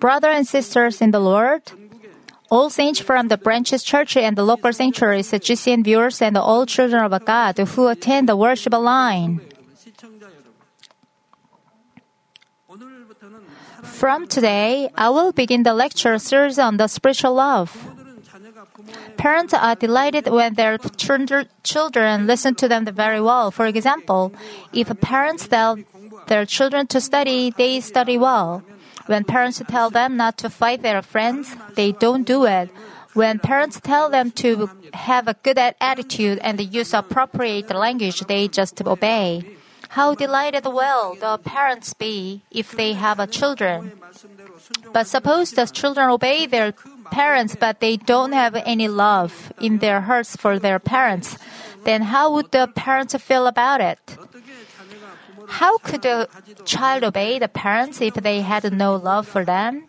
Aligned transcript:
Brother 0.00 0.28
and 0.28 0.46
sisters 0.46 1.00
in 1.00 1.10
the 1.10 1.20
Lord, 1.20 1.62
all 2.50 2.70
saints 2.70 3.00
from 3.00 3.28
the 3.28 3.36
branches 3.36 3.82
church 3.82 4.16
and 4.16 4.36
the 4.36 4.44
local 4.44 4.72
sanctuaries, 4.72 5.30
GCN 5.30 5.84
viewers, 5.84 6.22
and 6.22 6.36
all 6.36 6.66
children 6.66 7.04
of 7.04 7.24
God 7.24 7.58
who 7.58 7.88
attend 7.88 8.28
the 8.28 8.36
worship 8.36 8.72
line. 8.72 9.40
From 13.82 14.26
today, 14.26 14.90
I 14.94 15.10
will 15.10 15.32
begin 15.32 15.62
the 15.64 15.74
lecture 15.74 16.18
series 16.18 16.58
on 16.58 16.76
the 16.76 16.86
spiritual 16.86 17.34
love. 17.34 17.76
Parents 19.16 19.52
are 19.52 19.74
delighted 19.74 20.28
when 20.28 20.54
their 20.54 20.78
children 20.78 22.26
listen 22.26 22.54
to 22.54 22.68
them 22.68 22.84
very 22.84 23.20
well. 23.20 23.50
For 23.50 23.66
example, 23.66 24.32
if 24.72 24.88
parents 25.00 25.48
tell 25.48 25.78
their 26.28 26.46
children 26.46 26.86
to 26.88 27.00
study, 27.00 27.52
they 27.56 27.80
study 27.80 28.16
well. 28.16 28.62
When 29.08 29.24
parents 29.24 29.62
tell 29.66 29.88
them 29.88 30.18
not 30.18 30.36
to 30.38 30.50
fight 30.50 30.82
their 30.82 31.00
friends, 31.00 31.56
they 31.74 31.92
don't 31.92 32.24
do 32.24 32.44
it. 32.44 32.68
When 33.14 33.38
parents 33.38 33.80
tell 33.80 34.10
them 34.10 34.30
to 34.44 34.68
have 34.92 35.26
a 35.26 35.34
good 35.42 35.56
attitude 35.56 36.38
and 36.42 36.60
use 36.60 36.92
appropriate 36.92 37.74
language, 37.74 38.20
they 38.28 38.48
just 38.48 38.84
obey. 38.84 39.56
How 39.88 40.14
delighted 40.14 40.66
will 40.66 41.16
the 41.16 41.38
parents 41.38 41.94
be 41.94 42.42
if 42.50 42.72
they 42.72 42.92
have 42.92 43.18
a 43.18 43.26
children? 43.26 43.92
But 44.92 45.06
suppose 45.06 45.52
the 45.52 45.64
children 45.64 46.10
obey 46.10 46.44
their 46.44 46.72
parents 47.10 47.56
but 47.58 47.80
they 47.80 47.96
don't 47.96 48.32
have 48.32 48.54
any 48.66 48.88
love 48.88 49.52
in 49.58 49.78
their 49.78 50.02
hearts 50.02 50.36
for 50.36 50.58
their 50.58 50.78
parents, 50.78 51.38
then 51.84 52.02
how 52.02 52.30
would 52.34 52.52
the 52.52 52.68
parents 52.74 53.16
feel 53.16 53.46
about 53.46 53.80
it? 53.80 53.98
How 55.48 55.78
could 55.78 56.04
a 56.04 56.28
child 56.64 57.04
obey 57.04 57.38
the 57.38 57.48
parents 57.48 58.00
if 58.00 58.14
they 58.14 58.40
had 58.40 58.72
no 58.72 58.96
love 58.96 59.26
for 59.26 59.44
them? 59.44 59.88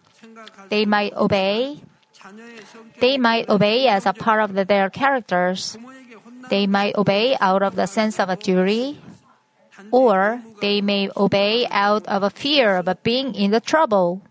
They 0.70 0.86
might 0.86 1.14
obey. 1.14 1.82
They 3.00 3.18
might 3.18 3.50
obey 3.50 3.88
as 3.88 4.06
a 4.06 4.14
part 4.14 4.42
of 4.50 4.68
their 4.68 4.90
characters. 4.90 5.78
They 6.50 6.68
might 6.68 6.96
obey 6.96 7.38
out 7.40 7.62
of 7.62 7.76
the 7.76 7.86
sense 7.86 8.20
of 8.20 8.30
a 8.30 8.36
duty. 8.36 9.02
Or 9.92 10.42
they 10.62 10.82
may 10.82 11.10
obey 11.16 11.68
out 11.72 12.06
of 12.08 12.24
a 12.24 12.30
fear 12.30 12.78
of 12.78 13.04
being 13.04 13.34
in 13.34 13.52
the 13.52 13.62
trouble. 13.62 14.22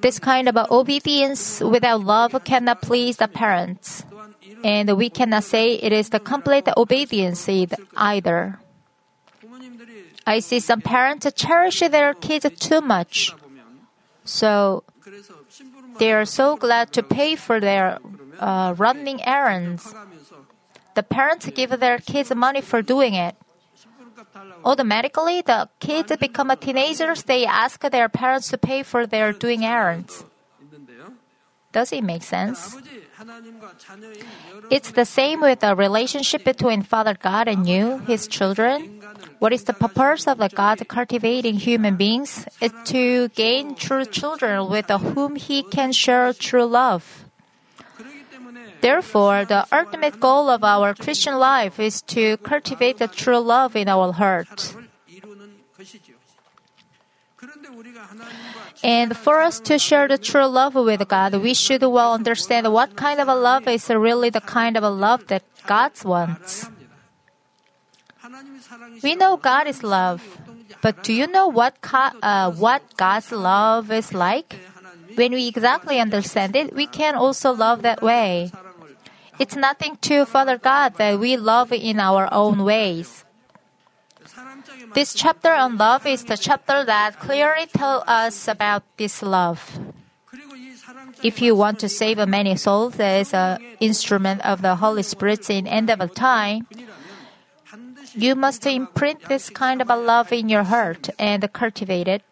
This 0.00 0.18
kind 0.18 0.48
of 0.48 0.56
obedience 0.70 1.60
without 1.60 2.00
love 2.02 2.32
cannot 2.44 2.82
please 2.82 3.16
the 3.16 3.28
parents. 3.28 4.04
And 4.64 4.96
we 4.96 5.10
cannot 5.10 5.44
say 5.44 5.74
it 5.74 5.92
is 5.92 6.10
the 6.10 6.20
complete 6.20 6.68
obedience 6.76 7.48
either. 7.48 8.58
I 10.28 10.40
see 10.40 10.60
some 10.60 10.82
parents 10.82 11.24
cherish 11.32 11.80
their 11.80 12.12
kids 12.12 12.44
too 12.60 12.82
much. 12.82 13.32
So 14.24 14.84
they 15.98 16.12
are 16.12 16.26
so 16.26 16.54
glad 16.54 16.92
to 16.92 17.02
pay 17.02 17.34
for 17.34 17.60
their 17.60 17.96
uh, 18.38 18.74
running 18.76 19.24
errands. 19.24 19.94
The 20.94 21.02
parents 21.02 21.48
give 21.48 21.80
their 21.80 21.96
kids 21.96 22.28
money 22.34 22.60
for 22.60 22.82
doing 22.82 23.14
it. 23.14 23.36
Automatically, 24.64 25.40
the 25.40 25.70
kids 25.80 26.12
become 26.20 26.52
teenagers. 26.60 27.22
They 27.22 27.46
ask 27.46 27.80
their 27.80 28.10
parents 28.10 28.52
to 28.52 28.58
pay 28.58 28.82
for 28.82 29.06
their 29.06 29.32
doing 29.32 29.64
errands. 29.64 30.27
Does 31.78 31.92
it 31.92 32.02
make 32.02 32.24
sense? 32.24 32.74
It's 34.68 34.90
the 34.90 35.04
same 35.04 35.40
with 35.40 35.60
the 35.60 35.76
relationship 35.76 36.42
between 36.42 36.82
Father 36.82 37.14
God 37.14 37.46
and 37.46 37.68
you, 37.68 38.02
His 38.02 38.26
children. 38.26 38.98
What 39.38 39.52
is 39.52 39.62
the 39.62 39.78
purpose 39.78 40.26
of 40.26 40.38
the 40.38 40.48
God 40.48 40.82
cultivating 40.88 41.54
human 41.54 41.94
beings? 41.94 42.50
It's 42.60 42.74
to 42.90 43.28
gain 43.38 43.76
true 43.76 44.04
children 44.10 44.68
with 44.68 44.90
whom 44.90 45.36
He 45.36 45.62
can 45.62 45.92
share 45.94 46.34
true 46.34 46.66
love. 46.66 47.30
Therefore, 48.80 49.44
the 49.46 49.62
ultimate 49.70 50.18
goal 50.18 50.50
of 50.50 50.64
our 50.64 50.98
Christian 50.98 51.38
life 51.38 51.78
is 51.78 52.02
to 52.10 52.38
cultivate 52.38 52.98
the 52.98 53.06
true 53.06 53.38
love 53.38 53.76
in 53.76 53.86
our 53.86 54.10
heart. 54.10 54.74
And 58.82 59.16
for 59.16 59.40
us 59.40 59.60
to 59.60 59.78
share 59.78 60.06
the 60.06 60.18
true 60.18 60.46
love 60.46 60.74
with 60.74 61.06
God, 61.08 61.34
we 61.34 61.54
should 61.54 61.82
well 61.82 62.14
understand 62.14 62.72
what 62.72 62.96
kind 62.96 63.20
of 63.20 63.28
a 63.28 63.34
love 63.34 63.66
is 63.66 63.90
really 63.90 64.30
the 64.30 64.40
kind 64.40 64.76
of 64.76 64.84
a 64.84 64.90
love 64.90 65.26
that 65.28 65.42
God 65.66 65.92
wants. 66.04 66.70
We 69.02 69.14
know 69.14 69.36
God 69.36 69.66
is 69.66 69.82
love, 69.82 70.22
but 70.82 71.02
do 71.02 71.12
you 71.12 71.26
know 71.26 71.48
what, 71.48 71.76
uh, 71.92 72.52
what 72.52 72.82
God's 72.96 73.32
love 73.32 73.90
is 73.90 74.14
like? 74.14 74.54
When 75.14 75.32
we 75.32 75.48
exactly 75.48 75.98
understand 75.98 76.54
it, 76.54 76.74
we 76.74 76.86
can 76.86 77.14
also 77.14 77.52
love 77.52 77.82
that 77.82 78.02
way. 78.02 78.52
It's 79.38 79.56
nothing 79.56 79.96
to 80.02 80.26
Father 80.26 80.58
God 80.58 80.94
that 80.98 81.18
we 81.18 81.36
love 81.36 81.72
in 81.72 81.98
our 81.98 82.28
own 82.32 82.64
ways. 82.64 83.24
This 84.94 85.14
chapter 85.14 85.52
on 85.52 85.76
love 85.76 86.06
is 86.06 86.24
the 86.24 86.36
chapter 86.36 86.84
that 86.84 87.18
clearly 87.20 87.66
tells 87.66 88.04
us 88.06 88.48
about 88.48 88.82
this 88.96 89.22
love. 89.22 89.78
If 91.22 91.42
you 91.42 91.54
want 91.54 91.80
to 91.80 91.88
save 91.88 92.18
many 92.28 92.56
souls 92.56 92.98
as 92.98 93.34
an 93.34 93.58
instrument 93.80 94.44
of 94.44 94.62
the 94.62 94.76
Holy 94.76 95.02
Spirit 95.02 95.50
in 95.50 95.66
end 95.66 95.90
of 95.90 96.14
time, 96.14 96.66
you 98.14 98.34
must 98.34 98.66
imprint 98.66 99.28
this 99.28 99.50
kind 99.50 99.82
of 99.82 99.90
a 99.90 99.96
love 99.96 100.32
in 100.32 100.48
your 100.48 100.64
heart 100.64 101.10
and 101.18 101.52
cultivate 101.52 102.08
it. 102.08 102.22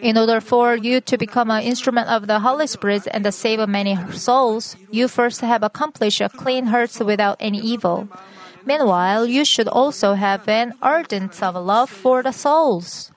In 0.00 0.16
order 0.16 0.40
for 0.40 0.76
you 0.76 1.00
to 1.00 1.18
become 1.18 1.50
an 1.50 1.62
instrument 1.62 2.08
of 2.08 2.26
the 2.26 2.40
Holy 2.40 2.66
Spirit 2.66 3.06
and 3.10 3.32
save 3.34 3.68
many 3.68 3.96
souls, 4.12 4.76
you 4.90 5.08
first 5.08 5.40
have 5.40 5.62
accomplished 5.62 6.20
a 6.20 6.28
clean 6.28 6.66
heart 6.66 6.98
without 7.00 7.36
any 7.40 7.58
evil. 7.58 8.08
Meanwhile, 8.66 9.26
you 9.26 9.44
should 9.44 9.68
also 9.68 10.14
have 10.14 10.48
an 10.48 10.74
ardent 10.82 11.40
of 11.40 11.54
love 11.54 11.88
for 11.88 12.22
the 12.22 12.32
souls. 12.32 13.12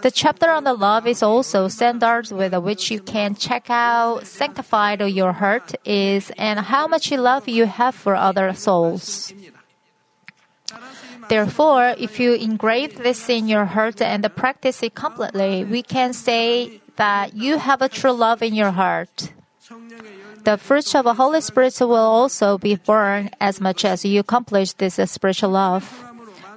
The 0.00 0.10
chapter 0.10 0.48
on 0.48 0.64
the 0.64 0.74
love 0.74 1.06
is 1.06 1.22
also 1.22 1.68
standards 1.68 2.32
with 2.32 2.54
which 2.54 2.90
you 2.90 3.00
can 3.00 3.34
check 3.34 3.68
out 3.68 4.26
sanctified 4.26 5.02
your 5.02 5.32
heart 5.32 5.74
is 5.84 6.30
and 6.38 6.60
how 6.60 6.86
much 6.86 7.10
love 7.10 7.48
you 7.48 7.66
have 7.66 7.94
for 7.94 8.14
other 8.14 8.54
souls. 8.54 9.34
Therefore, 11.28 11.94
if 11.98 12.18
you 12.18 12.32
engrave 12.34 12.96
this 13.02 13.28
in 13.28 13.48
your 13.48 13.66
heart 13.66 14.00
and 14.00 14.24
practice 14.34 14.82
it 14.82 14.94
completely, 14.94 15.64
we 15.64 15.82
can 15.82 16.12
say 16.14 16.80
that 16.96 17.34
you 17.34 17.58
have 17.58 17.82
a 17.82 17.88
true 17.88 18.12
love 18.12 18.42
in 18.42 18.54
your 18.54 18.70
heart. 18.70 19.32
The 20.48 20.56
fruits 20.56 20.94
of 20.94 21.04
the 21.04 21.12
Holy 21.12 21.42
Spirit 21.42 21.76
will 21.78 21.96
also 21.96 22.56
be 22.56 22.76
borne 22.76 23.28
as 23.38 23.60
much 23.60 23.84
as 23.84 24.02
you 24.02 24.20
accomplish 24.20 24.72
this 24.72 24.96
spiritual 25.12 25.50
love. 25.50 25.84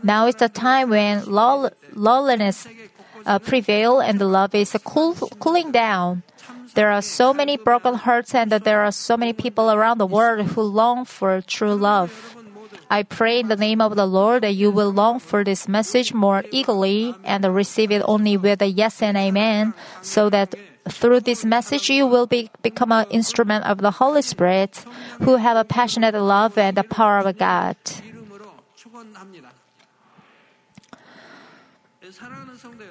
Now 0.01 0.27
is 0.27 0.35
the 0.35 0.47
time 0.47 0.91
when 0.91 1.25
law, 1.25 1.67
lawlessness 1.91 2.69
uh, 3.25 3.39
prevail 3.39 3.99
and 3.99 4.17
the 4.17 4.31
love 4.31 4.55
is 4.55 4.71
cool, 4.85 5.15
cooling 5.43 5.73
down. 5.73 6.23
There 6.73 6.89
are 6.89 7.01
so 7.01 7.33
many 7.33 7.57
broken 7.57 7.95
hearts 7.95 8.33
and 8.33 8.49
there 8.49 8.79
are 8.79 8.93
so 8.93 9.17
many 9.17 9.33
people 9.33 9.69
around 9.69 9.97
the 9.97 10.07
world 10.07 10.47
who 10.55 10.61
long 10.61 11.03
for 11.03 11.41
true 11.41 11.75
love. 11.75 12.37
I 12.89 13.03
pray 13.03 13.41
in 13.41 13.49
the 13.49 13.57
name 13.57 13.81
of 13.81 13.97
the 13.97 14.07
Lord 14.07 14.43
that 14.43 14.55
you 14.55 14.71
will 14.71 14.91
long 14.91 15.19
for 15.19 15.43
this 15.43 15.67
message 15.67 16.13
more 16.13 16.45
eagerly 16.49 17.13
and 17.25 17.43
receive 17.43 17.91
it 17.91 18.03
only 18.05 18.37
with 18.37 18.61
a 18.61 18.67
yes 18.67 19.01
and 19.01 19.17
amen, 19.17 19.73
so 20.01 20.29
that 20.29 20.55
through 20.89 21.21
this 21.21 21.45
message 21.45 21.89
you 21.89 22.07
will 22.07 22.27
be, 22.27 22.49
become 22.61 22.91
an 22.91 23.05
instrument 23.09 23.65
of 23.65 23.79
the 23.79 23.91
Holy 23.91 24.21
Spirit 24.21 24.83
who 25.21 25.35
have 25.37 25.57
a 25.57 25.63
passionate 25.63 26.15
love 26.15 26.57
and 26.57 26.77
the 26.77 26.83
power 26.83 27.19
of 27.19 27.37
God. 27.37 27.77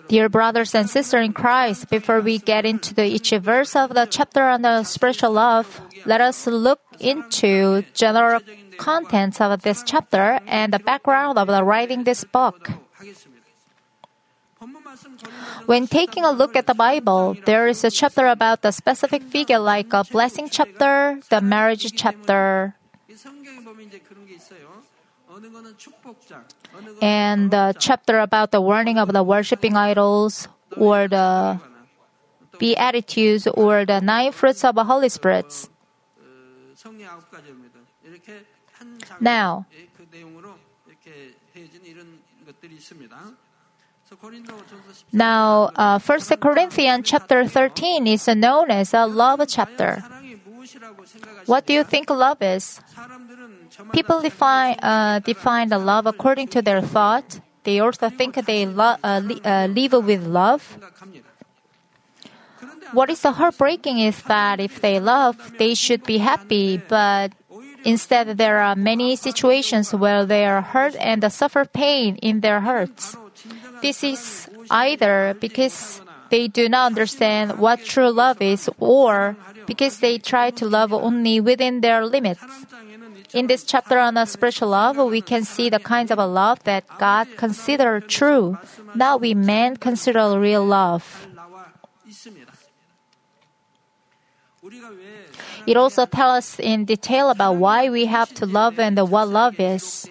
Dear 0.08 0.28
brothers 0.28 0.74
and 0.74 0.90
sisters 0.90 1.24
in 1.24 1.32
Christ, 1.32 1.88
before 1.88 2.20
we 2.20 2.38
get 2.38 2.64
into 2.64 2.94
the 2.94 3.04
each 3.04 3.30
verse 3.30 3.76
of 3.76 3.94
the 3.94 4.06
chapter 4.06 4.42
on 4.42 4.62
the 4.62 4.82
spiritual 4.82 5.32
love, 5.32 5.80
let 6.04 6.20
us 6.20 6.46
look 6.46 6.80
into 6.98 7.82
general 7.94 8.40
contents 8.76 9.40
of 9.40 9.62
this 9.62 9.82
chapter 9.84 10.40
and 10.46 10.72
the 10.72 10.78
background 10.78 11.38
of 11.38 11.46
the 11.46 11.62
writing 11.62 12.04
this 12.04 12.24
book. 12.24 12.70
When 15.66 15.86
taking 15.86 16.24
a 16.24 16.32
look 16.32 16.56
at 16.56 16.66
the 16.66 16.74
Bible, 16.74 17.36
there 17.44 17.68
is 17.68 17.84
a 17.84 17.90
chapter 17.90 18.26
about 18.26 18.62
the 18.62 18.72
specific 18.72 19.22
figure 19.22 19.58
like 19.58 19.92
a 19.92 20.04
blessing 20.04 20.48
chapter, 20.50 21.20
the 21.30 21.40
marriage 21.40 21.92
chapter, 21.94 22.74
and 27.00 27.50
the 27.50 27.74
chapter 27.78 28.18
about 28.18 28.50
the 28.50 28.60
warning 28.60 28.98
of 28.98 29.12
the 29.12 29.22
worshipping 29.22 29.76
idols 29.76 30.48
or 30.76 31.06
the 31.08 31.60
beatitudes 32.58 33.46
or 33.46 33.84
the 33.84 34.00
nine 34.00 34.32
fruits 34.32 34.64
of 34.64 34.74
the 34.74 34.84
Holy 34.84 35.08
Spirit. 35.08 35.68
Now, 39.20 39.66
Now, 45.12 45.70
uh, 45.76 45.98
1 45.98 46.20
Corinthians 46.40 47.06
chapter 47.08 47.46
13 47.46 48.06
is 48.06 48.26
known 48.28 48.70
as 48.70 48.94
a 48.94 49.06
love 49.06 49.40
chapter. 49.48 50.02
What 51.46 51.66
do 51.66 51.72
you 51.72 51.84
think 51.84 52.10
love 52.10 52.42
is? 52.42 52.80
People 53.92 54.20
define 54.20 54.76
uh, 54.82 55.20
define 55.20 55.68
the 55.68 55.78
love 55.78 56.06
according 56.06 56.48
to 56.48 56.62
their 56.62 56.80
thought. 56.80 57.40
They 57.64 57.80
also 57.80 58.10
think 58.10 58.34
they 58.46 58.66
lo- 58.66 58.96
uh, 59.02 59.20
li- 59.24 59.40
uh, 59.44 59.66
live 59.66 59.92
with 60.04 60.26
love. 60.26 60.78
What 62.92 63.10
is 63.10 63.20
so 63.20 63.32
heartbreaking 63.32 63.98
is 63.98 64.22
that 64.24 64.60
if 64.60 64.80
they 64.80 65.00
love, 65.00 65.36
they 65.58 65.74
should 65.74 66.04
be 66.04 66.18
happy, 66.18 66.76
but 66.76 67.32
instead 67.84 68.36
there 68.36 68.58
are 68.58 68.74
many 68.76 69.16
situations 69.16 69.94
where 69.94 70.26
they 70.26 70.44
are 70.44 70.60
hurt 70.62 70.94
and 70.96 71.22
suffer 71.32 71.64
pain 71.64 72.16
in 72.16 72.40
their 72.40 72.60
hearts. 72.60 73.16
This 73.82 74.04
is 74.04 74.48
either 74.70 75.34
because 75.40 76.00
they 76.30 76.48
do 76.48 76.68
not 76.68 76.86
understand 76.86 77.58
what 77.58 77.84
true 77.84 78.10
love 78.10 78.40
is 78.40 78.70
or 78.78 79.36
because 79.66 79.98
they 79.98 80.18
try 80.18 80.50
to 80.50 80.66
love 80.66 80.92
only 80.92 81.40
within 81.40 81.80
their 81.80 82.06
limits. 82.06 82.42
In 83.32 83.46
this 83.46 83.64
chapter 83.64 83.98
on 83.98 84.14
spiritual 84.26 84.70
love, 84.70 84.96
we 84.96 85.20
can 85.20 85.44
see 85.44 85.70
the 85.70 85.78
kinds 85.78 86.10
of 86.10 86.18
a 86.18 86.26
love 86.26 86.62
that 86.64 86.84
God 86.98 87.28
considered 87.36 88.08
true, 88.08 88.58
not 88.94 89.20
we 89.20 89.34
men 89.34 89.76
consider 89.76 90.38
real 90.38 90.64
love. 90.64 91.28
It 95.66 95.76
also 95.76 96.06
tells 96.06 96.38
us 96.38 96.60
in 96.60 96.84
detail 96.84 97.30
about 97.30 97.56
why 97.56 97.88
we 97.88 98.06
have 98.06 98.32
to 98.34 98.46
love 98.46 98.78
and 98.78 98.98
what 98.98 99.28
love 99.28 99.60
is. 99.60 100.08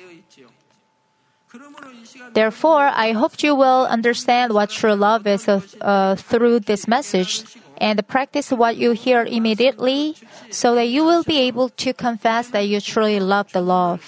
Therefore, 2.33 2.91
I 2.93 3.11
hope 3.11 3.41
you 3.43 3.55
will 3.55 3.85
understand 3.85 4.53
what 4.53 4.69
true 4.69 4.93
love 4.93 5.27
is 5.27 5.47
uh, 5.47 6.15
through 6.15 6.61
this 6.61 6.87
message 6.87 7.43
and 7.77 8.05
practice 8.07 8.51
what 8.51 8.77
you 8.77 8.91
hear 8.91 9.23
immediately 9.23 10.15
so 10.49 10.75
that 10.75 10.87
you 10.87 11.03
will 11.03 11.23
be 11.23 11.39
able 11.39 11.69
to 11.69 11.93
confess 11.93 12.49
that 12.49 12.67
you 12.67 12.81
truly 12.81 13.19
love 13.19 13.51
the 13.51 13.61
Lord. 13.61 13.99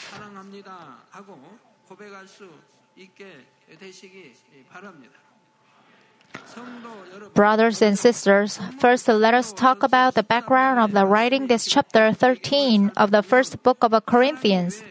Brothers 7.34 7.82
and 7.82 7.98
sisters, 7.98 8.60
first 8.80 9.08
let 9.08 9.34
us 9.34 9.54
talk 9.54 9.84
about 9.84 10.16
the 10.16 10.24
background 10.24 10.80
of 10.80 10.92
the 10.92 11.06
writing 11.06 11.48
this 11.48 11.66
chapter 11.66 12.12
13 12.14 12.92
of 12.98 13.12
the 13.12 13.24
first 13.24 13.64
book 13.64 13.84
of 13.84 13.94
Corinthians. 14.06 14.84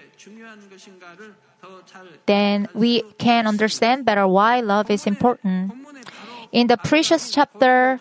Then 2.26 2.68
we 2.74 3.02
can 3.18 3.46
understand 3.46 4.04
better 4.04 4.26
why 4.26 4.60
love 4.60 4.90
is 4.90 5.06
important. 5.06 5.72
In 6.52 6.66
the 6.66 6.76
previous 6.76 7.30
chapter, 7.30 7.98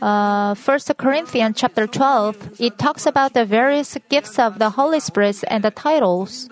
uh, 0.00 0.54
1 0.54 0.78
Corinthians 0.96 1.56
chapter 1.56 1.86
12, 1.86 2.60
it 2.60 2.78
talks 2.78 3.06
about 3.06 3.34
the 3.34 3.44
various 3.44 3.96
gifts 4.08 4.38
of 4.38 4.58
the 4.58 4.70
Holy 4.70 5.00
Spirit 5.00 5.44
and 5.48 5.62
the 5.62 5.70
titles. 5.70 6.48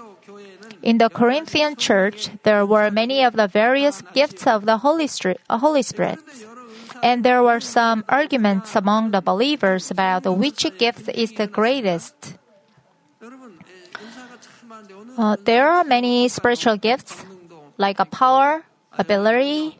In 0.82 0.98
the 0.98 1.10
Corinthian 1.10 1.76
church, 1.76 2.30
there 2.42 2.64
were 2.64 2.90
many 2.90 3.22
of 3.22 3.34
the 3.36 3.48
various 3.48 4.02
gifts 4.14 4.46
of 4.46 4.64
the 4.64 4.78
Holy, 4.78 5.08
Holy 5.48 5.82
Spirit. 5.82 6.18
And 7.02 7.24
there 7.24 7.42
were 7.42 7.60
some 7.60 8.04
arguments 8.08 8.76
among 8.76 9.10
the 9.10 9.20
believers 9.20 9.90
about 9.90 10.24
which 10.24 10.66
gift 10.78 11.08
is 11.08 11.32
the 11.32 11.46
greatest. 11.46 12.36
Uh, 15.18 15.36
there 15.44 15.68
are 15.68 15.84
many 15.84 16.28
spiritual 16.28 16.76
gifts, 16.76 17.24
like 17.76 17.98
a 17.98 18.04
power, 18.04 18.64
ability, 18.96 19.78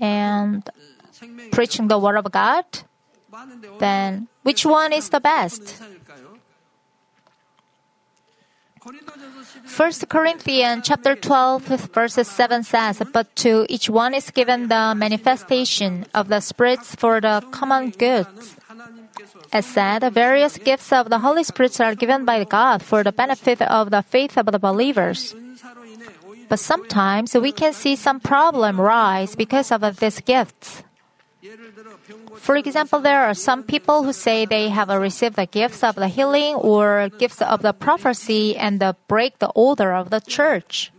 and 0.00 0.68
preaching 1.52 1.88
the 1.88 1.98
word 1.98 2.16
of 2.16 2.30
God. 2.30 2.64
Then, 3.78 4.28
which 4.42 4.66
one 4.66 4.92
is 4.92 5.08
the 5.08 5.20
best? 5.20 5.80
First 9.64 10.08
Corinthians 10.08 10.86
chapter 10.86 11.16
12 11.16 11.62
verses 11.94 12.28
7 12.28 12.62
says, 12.64 13.00
But 13.12 13.34
to 13.36 13.64
each 13.68 13.88
one 13.88 14.12
is 14.12 14.30
given 14.30 14.68
the 14.68 14.94
manifestation 14.94 16.06
of 16.12 16.28
the 16.28 16.40
spirits 16.40 16.94
for 16.94 17.20
the 17.20 17.42
common 17.50 17.90
good. 17.90 18.26
As 19.54 19.66
said, 19.66 20.02
various 20.12 20.58
gifts 20.58 20.92
of 20.92 21.10
the 21.10 21.20
Holy 21.20 21.44
Spirit 21.44 21.80
are 21.80 21.94
given 21.94 22.24
by 22.24 22.42
God 22.42 22.82
for 22.82 23.04
the 23.04 23.12
benefit 23.12 23.62
of 23.62 23.90
the 23.90 24.02
faith 24.02 24.36
of 24.36 24.46
the 24.46 24.58
believers. 24.58 25.32
But 26.48 26.58
sometimes 26.58 27.34
we 27.34 27.52
can 27.52 27.72
see 27.72 27.94
some 27.94 28.18
problem 28.18 28.80
rise 28.80 29.36
because 29.36 29.70
of 29.70 29.80
these 30.00 30.18
gifts. 30.20 30.82
For 32.34 32.56
example, 32.56 32.98
there 32.98 33.22
are 33.22 33.34
some 33.34 33.62
people 33.62 34.02
who 34.02 34.12
say 34.12 34.44
they 34.44 34.70
have 34.70 34.88
received 34.88 35.36
the 35.36 35.46
gifts 35.46 35.84
of 35.84 35.94
the 35.94 36.08
healing 36.08 36.56
or 36.56 37.08
gifts 37.16 37.40
of 37.40 37.62
the 37.62 37.72
prophecy 37.72 38.56
and 38.56 38.82
break 39.06 39.38
the 39.38 39.50
order 39.54 39.94
of 39.94 40.10
the 40.10 40.20
church. 40.20 40.90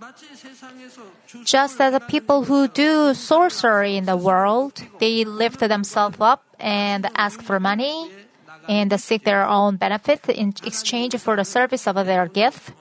Just 1.44 1.82
as 1.82 1.92
the 1.92 2.00
people 2.00 2.46
who 2.46 2.70
do 2.70 3.14
sorcery 3.14 3.98
in 3.98 4.06
the 4.06 4.16
world, 4.16 4.82
they 5.00 5.26
lift 5.26 5.60
themselves 5.60 6.18
up 6.22 6.44
and 6.58 7.10
ask 7.16 7.42
for 7.42 7.60
money 7.60 8.10
and 8.68 9.00
seek 9.00 9.24
their 9.24 9.46
own 9.46 9.78
benefit 9.78 10.28
in 10.30 10.54
exchange 10.64 11.16
for 11.18 11.36
the 11.36 11.46
service 11.46 11.88
of 11.88 11.96
their 12.06 12.28
gift. 12.28 12.72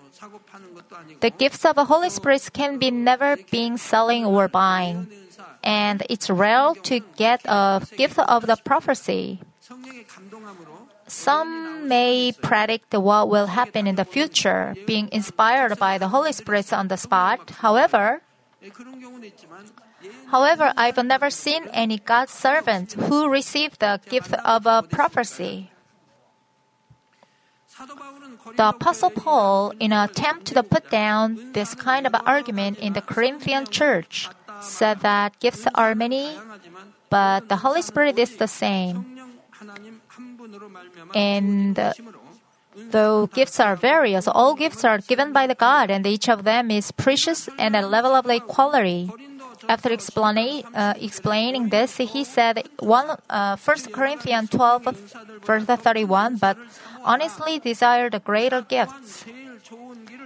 The 1.21 1.31
gifts 1.31 1.65
of 1.65 1.77
the 1.77 1.85
Holy 1.87 2.11
Spirit 2.11 2.49
can 2.53 2.79
be 2.79 2.91
never 2.91 3.37
being 3.51 3.77
selling 3.77 4.25
or 4.25 4.49
buying 4.49 5.09
and 5.65 6.05
it's 6.11 6.29
rare 6.29 6.75
to 6.85 7.01
get 7.17 7.41
a 7.47 7.83
gift 7.97 8.19
of 8.19 8.47
the 8.47 8.57
prophecy. 8.63 9.41
Some 11.07 11.89
may 11.89 12.33
predict 12.33 12.95
what 12.95 13.29
will 13.29 13.47
happen 13.47 13.87
in 13.87 13.97
the 13.97 14.05
future, 14.05 14.75
being 14.87 15.09
inspired 15.11 15.79
by 15.79 15.99
the 15.99 16.09
Holy 16.09 16.33
Spirit 16.33 16.73
on 16.73 16.89
the 16.89 16.97
spot. 16.97 17.51
However, 17.61 18.21
however, 20.31 20.73
I've 20.77 21.03
never 21.05 21.31
seen 21.31 21.65
any 21.73 21.99
God's 21.99 22.33
servant 22.33 22.93
who 22.93 23.29
received 23.29 23.81
the 23.81 24.01
gift 24.09 24.33
of 24.33 24.67
a 24.67 24.83
prophecy. 24.83 25.71
The 28.57 28.69
Apostle 28.69 29.11
Paul, 29.11 29.73
in 29.81 29.93
an 29.93 30.09
attempt 30.09 30.47
to 30.47 30.63
put 30.63 30.91
down 30.91 31.53
this 31.53 31.75
kind 31.75 32.07
of 32.07 32.15
argument 32.25 32.79
in 32.79 32.93
the 32.93 33.03
Corinthian 33.03 33.67
church, 33.67 34.29
said 34.61 35.01
that 35.01 35.39
gifts 35.41 35.67
are 35.75 35.95
many, 35.95 36.39
but 37.11 37.49
the 37.49 37.57
Holy 37.57 37.83
Spirit 37.83 38.19
is 38.19 38.37
the 38.37 38.47
same. 38.47 39.19
And 41.15 41.75
though 42.77 43.27
gifts 43.27 43.59
are 43.59 43.77
various, 43.77 44.29
all 44.29 44.55
gifts 44.55 44.85
are 44.85 44.99
given 44.99 45.33
by 45.33 45.47
the 45.47 45.55
God, 45.55 45.91
and 45.91 46.07
each 46.07 46.29
of 46.29 46.45
them 46.45 46.71
is 46.71 46.93
precious 46.93 47.49
and 47.59 47.75
a 47.75 47.87
level 47.87 48.15
of 48.15 48.31
equality. 48.31 49.11
After 49.69 49.91
uh, 49.91 50.95
explaining 51.01 51.69
this, 51.69 51.97
he 51.97 52.25
said, 52.25 52.69
one, 52.79 53.17
uh, 53.31 53.57
1 53.57 53.93
Corinthians 53.93 54.51
12, 54.51 54.85
verse 55.45 55.65
31, 55.65 56.37
but 56.37 56.57
honestly 57.05 57.59
desire 57.59 58.11
the 58.11 58.21
greater 58.21 58.63
gifts. 58.63 59.25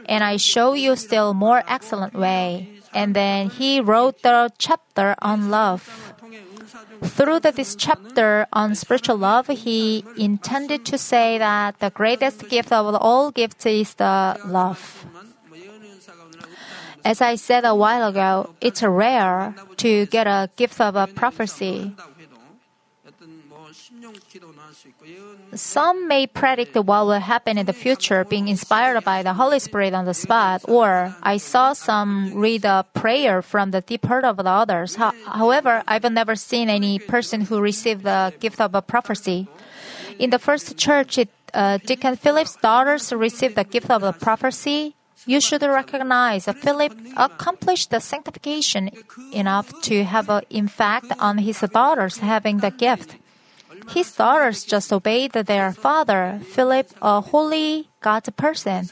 And 0.07 0.25
I 0.25 0.37
show 0.37 0.73
you 0.73 0.97
still 0.97 1.35
more 1.35 1.63
excellent 1.69 2.15
way 2.15 2.79
and 2.95 3.15
then 3.15 3.51
he 3.51 3.81
wrote 3.81 4.23
the 4.23 4.51
chapter 4.59 5.15
on 5.21 5.51
love. 5.51 6.15
Through 7.03 7.41
the, 7.41 7.53
this 7.53 7.77
chapter 7.77 8.47
on 8.53 8.75
spiritual 8.75 9.17
love, 9.17 9.47
he 9.47 10.05
intended 10.17 10.85
to 10.87 10.99
say 10.99 11.39
that 11.39 11.79
the 11.79 11.91
greatest 11.91 12.49
gift 12.49 12.73
of 12.73 12.95
all 12.97 13.31
gifts 13.31 13.67
is 13.67 13.95
the 13.95 14.39
love. 14.45 15.07
As 17.09 17.23
I 17.23 17.37
said 17.37 17.65
a 17.65 17.75
while 17.75 18.07
ago, 18.07 18.53
it's 18.61 18.83
rare 18.83 19.55
to 19.79 20.05
get 20.13 20.27
a 20.27 20.51
gift 20.57 20.79
of 20.79 20.95
a 20.95 21.07
prophecy. 21.07 21.97
Some 25.55 26.07
may 26.07 26.27
predict 26.27 26.77
what 26.77 27.07
will 27.07 27.25
happen 27.25 27.57
in 27.57 27.65
the 27.65 27.73
future 27.73 28.25
being 28.25 28.49
inspired 28.49 29.03
by 29.05 29.23
the 29.23 29.33
Holy 29.33 29.59
Spirit 29.59 29.95
on 29.95 30.05
the 30.05 30.13
spot, 30.13 30.69
or 30.69 31.17
I 31.23 31.39
saw 31.39 31.73
some 31.73 32.35
read 32.35 32.67
a 32.67 32.85
prayer 32.93 33.41
from 33.41 33.71
the 33.71 33.81
deep 33.81 34.05
heart 34.05 34.27
of 34.27 34.37
the 34.37 34.45
others. 34.45 34.97
However, 34.97 35.83
I've 35.89 36.05
never 36.13 36.37
seen 36.37 36.69
any 36.69 36.99
person 36.99 37.41
who 37.41 37.59
received 37.59 38.05
the 38.05 38.35
gift 38.39 38.61
of 38.61 38.75
a 38.75 38.83
prophecy. 38.83 39.49
In 40.19 40.29
the 40.29 40.39
first 40.39 40.77
church, 40.77 41.17
it, 41.17 41.31
uh, 41.55 41.79
Deacon 41.79 42.17
Philip's 42.17 42.57
daughters 42.57 43.15
received 43.15 43.57
the 43.57 43.65
gift 43.65 43.91
of 43.91 44.03
a 44.03 44.13
prophecy. 44.13 44.95
You 45.29 45.45
should 45.45 45.61
recognize 45.61 46.49
Philip 46.49 46.97
accomplished 47.13 47.91
the 47.91 48.01
sanctification 48.01 48.89
enough 49.31 49.69
to 49.83 50.05
have 50.05 50.31
an 50.33 50.49
impact 50.49 51.13
on 51.21 51.45
his 51.45 51.61
daughters 51.61 52.25
having 52.25 52.65
the 52.65 52.71
gift. 52.73 53.17
His 53.93 54.09
daughters 54.17 54.65
just 54.65 54.91
obeyed 54.91 55.33
their 55.33 55.73
father, 55.73 56.41
Philip, 56.49 56.89
a 57.03 57.21
holy 57.21 57.89
God's 58.01 58.31
person. 58.31 58.89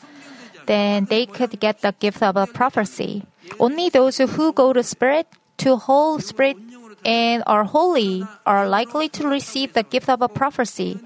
Then 0.66 1.07
they 1.09 1.25
could 1.25 1.59
get 1.59 1.81
the 1.81 1.97
gift 1.97 2.23
of 2.23 2.37
a 2.37 2.47
prophecy. 2.47 3.25
Only 3.59 3.88
those 3.88 4.19
who 4.19 4.52
go 4.52 4.75
to 4.75 4.83
Spirit, 4.83 5.26
to 5.64 5.76
whole 5.76 6.21
Spirit, 6.21 6.59
and 7.02 7.45
are 7.47 7.64
holy 7.64 8.28
are 8.45 8.69
likely 8.69 9.09
to 9.16 9.26
receive 9.26 9.73
the 9.73 9.85
gift 9.85 10.11
of 10.11 10.21
a 10.21 10.28
prophecy. 10.28 11.00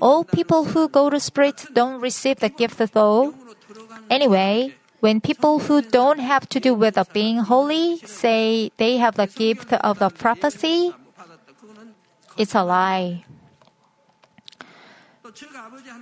All 0.00 0.24
people 0.24 0.72
who 0.72 0.88
go 0.88 1.10
to 1.10 1.20
Spirit 1.20 1.66
don't 1.74 2.00
receive 2.00 2.40
the 2.40 2.48
gift 2.48 2.80
though. 2.94 3.34
Anyway, 4.10 4.74
when 4.98 5.20
people 5.20 5.60
who 5.60 5.80
don't 5.80 6.18
have 6.18 6.48
to 6.50 6.58
do 6.58 6.74
with 6.74 6.98
being 7.12 7.38
holy 7.38 7.98
say 7.98 8.70
they 8.76 8.98
have 8.98 9.14
the 9.14 9.28
gift 9.28 9.72
of 9.72 9.98
the 10.00 10.10
prophecy, 10.10 10.92
it's 12.36 12.54
a 12.54 12.64
lie. 12.64 13.24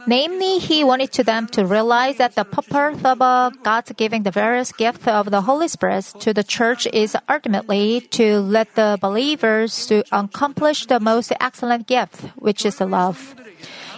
Namely, 0.06 0.58
he 0.58 0.82
wanted 0.82 1.12
to 1.12 1.22
them 1.22 1.46
to 1.48 1.66
realize 1.66 2.16
that 2.16 2.34
the 2.34 2.44
purpose 2.44 3.04
of 3.04 3.20
uh, 3.20 3.50
God's 3.62 3.92
giving 3.92 4.22
the 4.22 4.30
various 4.30 4.72
gifts 4.72 5.06
of 5.06 5.30
the 5.30 5.42
Holy 5.42 5.68
Spirit 5.68 6.06
to 6.20 6.32
the 6.32 6.42
church 6.42 6.86
is 6.94 7.14
ultimately 7.28 8.00
to 8.16 8.40
let 8.40 8.74
the 8.74 8.96
believers 9.02 9.86
to 9.86 10.02
accomplish 10.12 10.86
the 10.86 10.98
most 10.98 11.30
excellent 11.40 11.86
gift, 11.86 12.22
which 12.36 12.64
is 12.64 12.80
love. 12.80 13.34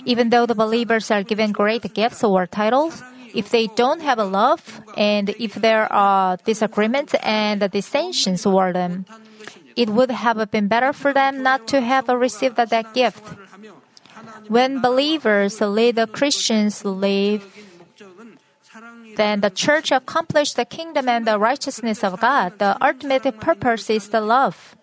Even 0.05 0.31
though 0.31 0.47
the 0.47 0.55
believers 0.55 1.11
are 1.13 1.23
given 1.23 1.53
great 1.53 1.87
gifts 1.95 2.25
or 2.25 2.47
titles, 2.47 3.03
if 3.35 3.51
they 3.51 3.67
don't 3.69 4.03
have 4.03 4.19
a 4.19 4.25
love 4.25 4.83
and 4.97 5.31
if 5.39 5.55
there 5.55 5.91
are 5.93 6.37
disagreements 6.45 7.15
and 7.23 7.71
dissensions 7.71 8.43
toward 8.43 8.75
them, 8.75 9.07
it 9.77 9.91
would 9.91 10.11
have 10.11 10.51
been 10.51 10.69
better 10.69 10.93
for 10.93 11.13
them 11.13 11.43
not 11.43 11.67
to 11.69 11.81
have 11.81 12.09
received 12.09 12.57
that 12.57 12.95
gift. 12.95 13.23
When 14.49 14.81
believers 14.81 15.61
lead 15.61 15.97
the 15.97 16.07
Christians 16.07 16.85
live, 16.85 17.45
then 19.17 19.41
the 19.41 19.51
church 19.51 19.91
accomplishes 19.93 20.55
the 20.55 20.65
kingdom 20.65 21.09
and 21.09 21.27
the 21.27 21.39
righteousness 21.39 22.05
of 22.05 22.21
God. 22.21 22.59
The 22.59 22.77
ultimate 22.83 23.41
purpose 23.41 23.91
is 23.91 24.09
the 24.09 24.21
love. 24.21 24.77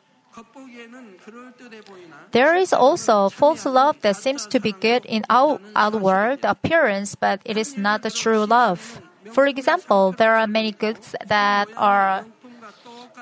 There 2.32 2.56
is 2.56 2.74
also 2.74 3.30
false 3.30 3.66
love 3.66 4.02
that 4.02 4.16
seems 4.16 4.46
to 4.48 4.60
be 4.60 4.72
good 4.72 5.06
in 5.06 5.24
our 5.30 5.60
outward 5.76 6.40
appearance, 6.44 7.16
but 7.16 7.42
it 7.46 7.58
is 7.58 7.78
not 7.78 8.04
the 8.04 8.12
true 8.12 8.46
love. 8.46 9.02
For 9.32 9.48
example, 9.48 10.12
there 10.12 10.36
are 10.36 10.48
many 10.48 10.72
goods 10.72 11.16
that 11.26 11.68
are 11.76 12.26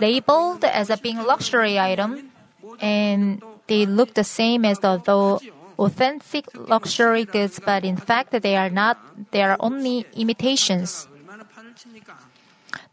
labeled 0.01 0.63
as 0.63 0.91
being 1.01 1.17
luxury 1.24 1.79
item, 1.79 2.31
and 2.79 3.41
they 3.67 3.85
look 3.85 4.13
the 4.13 4.24
same 4.24 4.65
as 4.65 4.79
the, 4.79 4.97
the 4.97 5.39
authentic 5.79 6.45
luxury 6.53 7.25
goods, 7.25 7.59
but 7.63 7.83
in 7.83 7.97
fact 7.97 8.31
they 8.31 8.55
are 8.55 8.69
not. 8.69 8.97
They 9.31 9.43
are 9.43 9.57
only 9.59 10.05
imitations. 10.15 11.07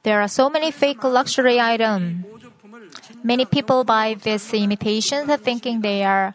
There 0.03 0.21
are 0.21 0.29
so 0.29 0.51
many 0.51 0.71
fake 0.71 1.05
luxury 1.05 1.61
items. 1.61 2.25
Many 3.23 3.45
people 3.45 3.85
buy 3.85 4.15
these 4.15 4.53
imitations 4.53 5.31
thinking 5.43 5.81
they 5.81 6.05
are 6.05 6.35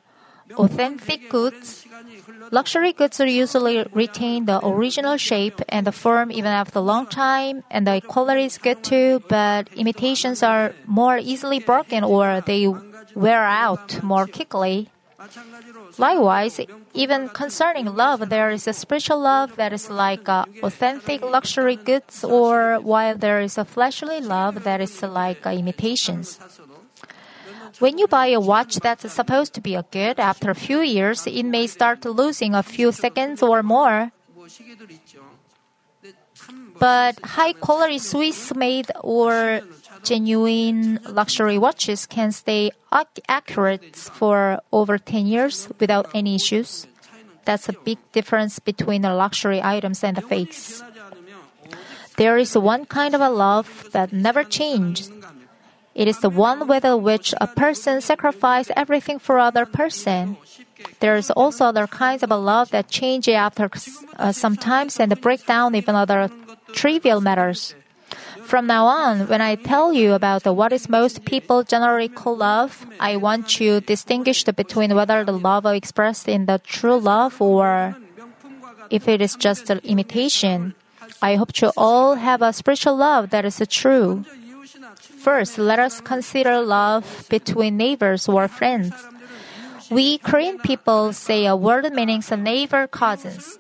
authentic 0.55 1.29
goods. 1.29 1.85
Luxury 2.51 2.93
goods 2.93 3.19
usually 3.19 3.85
retain 3.93 4.45
the 4.45 4.65
original 4.65 5.17
shape 5.17 5.59
and 5.67 5.85
the 5.85 5.91
form 5.91 6.31
even 6.31 6.51
after 6.51 6.79
a 6.79 6.81
long 6.81 7.05
time, 7.07 7.63
and 7.69 7.85
the 7.85 8.01
quality 8.07 8.45
is 8.45 8.57
good 8.57 8.83
too, 8.83 9.21
but 9.27 9.67
imitations 9.73 10.41
are 10.43 10.73
more 10.85 11.17
easily 11.17 11.59
broken 11.59 12.03
or 12.03 12.41
they 12.41 12.67
wear 13.15 13.43
out 13.43 14.01
more 14.03 14.27
quickly. 14.27 14.89
Likewise, 15.97 16.61
even 16.93 17.29
concerning 17.29 17.85
love, 17.95 18.29
there 18.29 18.51
is 18.51 18.67
a 18.67 18.73
spiritual 18.73 19.19
love 19.19 19.55
that 19.55 19.73
is 19.73 19.89
like 19.89 20.29
uh, 20.29 20.45
authentic 20.61 21.21
luxury 21.21 21.75
goods, 21.75 22.23
or 22.23 22.77
while 22.81 23.17
there 23.17 23.41
is 23.41 23.57
a 23.57 23.65
fleshly 23.65 24.21
love 24.21 24.63
that 24.63 24.79
is 24.79 25.01
like 25.01 25.45
uh, 25.45 25.49
imitations. 25.49 26.39
When 27.79 27.97
you 27.97 28.07
buy 28.07 28.27
a 28.27 28.39
watch 28.39 28.75
that's 28.77 29.11
supposed 29.11 29.53
to 29.53 29.61
be 29.61 29.75
a 29.75 29.85
good, 29.91 30.19
after 30.19 30.51
a 30.51 30.55
few 30.55 30.81
years, 30.81 31.25
it 31.25 31.43
may 31.45 31.67
start 31.67 32.05
losing 32.05 32.53
a 32.53 32.63
few 32.63 32.91
seconds 32.91 33.41
or 33.41 33.63
more. 33.63 34.11
But 36.79 37.19
high 37.23 37.53
quality 37.53 37.97
Swiss 37.99 38.53
made 38.55 38.91
or 39.01 39.61
genuine 40.07 40.99
luxury 41.03 41.57
watches 41.57 42.05
can 42.05 42.31
stay 42.31 42.71
accurate 43.27 43.95
for 43.95 44.59
over 44.71 44.97
10 44.97 45.27
years 45.27 45.67
without 45.79 46.07
any 46.15 46.35
issues. 46.35 46.87
That's 47.43 47.67
a 47.67 47.75
big 47.83 47.99
difference 48.13 48.59
between 48.59 49.01
the 49.01 49.13
luxury 49.13 49.61
items 49.61 50.03
and 50.03 50.15
the 50.15 50.21
fakes. 50.21 50.81
There 52.15 52.37
is 52.37 52.57
one 52.57 52.85
kind 52.85 53.13
of 53.13 53.21
a 53.21 53.29
love 53.29 53.89
that 53.91 54.13
never 54.13 54.43
changes. 54.43 55.11
It 55.93 56.07
is 56.07 56.19
the 56.19 56.29
one 56.29 56.67
with 56.67 56.85
which 57.03 57.33
a 57.41 57.47
person 57.47 58.01
sacrifices 58.01 58.71
everything 58.75 59.19
for 59.19 59.39
other 59.39 59.65
person. 59.65 60.37
There 60.99 61.15
is 61.15 61.31
also 61.31 61.65
other 61.65 61.87
kinds 61.87 62.23
of 62.23 62.31
a 62.31 62.37
love 62.37 62.69
that 62.71 62.87
change 62.87 63.27
after 63.27 63.69
uh, 64.17 64.31
sometimes 64.31 64.99
and 64.99 65.19
break 65.19 65.45
down 65.45 65.75
even 65.75 65.95
other 65.95 66.29
trivial 66.71 67.19
matters. 67.19 67.75
From 68.43 68.67
now 68.67 68.85
on, 68.85 69.27
when 69.27 69.41
I 69.41 69.55
tell 69.55 69.91
you 69.91 70.13
about 70.13 70.45
what 70.45 70.71
is 70.71 70.89
most 70.89 71.25
people 71.25 71.63
generally 71.63 72.07
call 72.07 72.37
love, 72.37 72.85
I 72.99 73.17
want 73.17 73.59
you 73.59 73.81
distinguish 73.81 74.43
between 74.43 74.95
whether 74.95 75.23
the 75.23 75.33
love 75.33 75.65
is 75.65 75.73
expressed 75.73 76.27
in 76.27 76.45
the 76.45 76.59
true 76.59 76.97
love 76.97 77.41
or 77.41 77.95
if 78.89 79.07
it 79.07 79.21
is 79.21 79.35
just 79.35 79.69
an 79.69 79.79
imitation. 79.83 80.75
I 81.21 81.35
hope 81.35 81.59
you 81.61 81.71
all 81.75 82.15
have 82.15 82.41
a 82.41 82.53
spiritual 82.53 82.95
love 82.95 83.31
that 83.31 83.45
is 83.45 83.61
true. 83.69 84.23
First, 85.17 85.57
let 85.57 85.79
us 85.79 85.99
consider 85.99 86.61
love 86.61 87.25
between 87.29 87.75
neighbors 87.75 88.29
or 88.29 88.47
friends. 88.47 88.93
We 89.89 90.17
Korean 90.19 90.59
people 90.59 91.13
say 91.13 91.45
a 91.45 91.55
word 91.55 91.91
meaning 91.93 92.23
neighbor 92.37 92.87
cousins. 92.87 93.59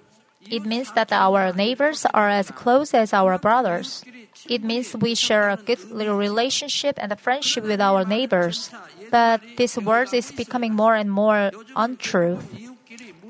It 0.49 0.65
means 0.65 0.91
that 0.93 1.11
our 1.11 1.51
neighbors 1.51 2.05
are 2.13 2.29
as 2.29 2.51
close 2.51 2.93
as 2.93 3.13
our 3.13 3.37
brothers. 3.37 4.03
It 4.45 4.63
means 4.63 4.95
we 4.95 5.15
share 5.15 5.49
a 5.49 5.57
good 5.57 5.79
relationship 5.91 6.97
and 7.01 7.11
a 7.11 7.15
friendship 7.15 7.63
with 7.63 7.81
our 7.81 8.05
neighbors. 8.05 8.69
But 9.11 9.41
this 9.57 9.77
word 9.77 10.13
is 10.13 10.31
becoming 10.31 10.73
more 10.73 10.95
and 10.95 11.11
more 11.11 11.51
untrue. 11.75 12.39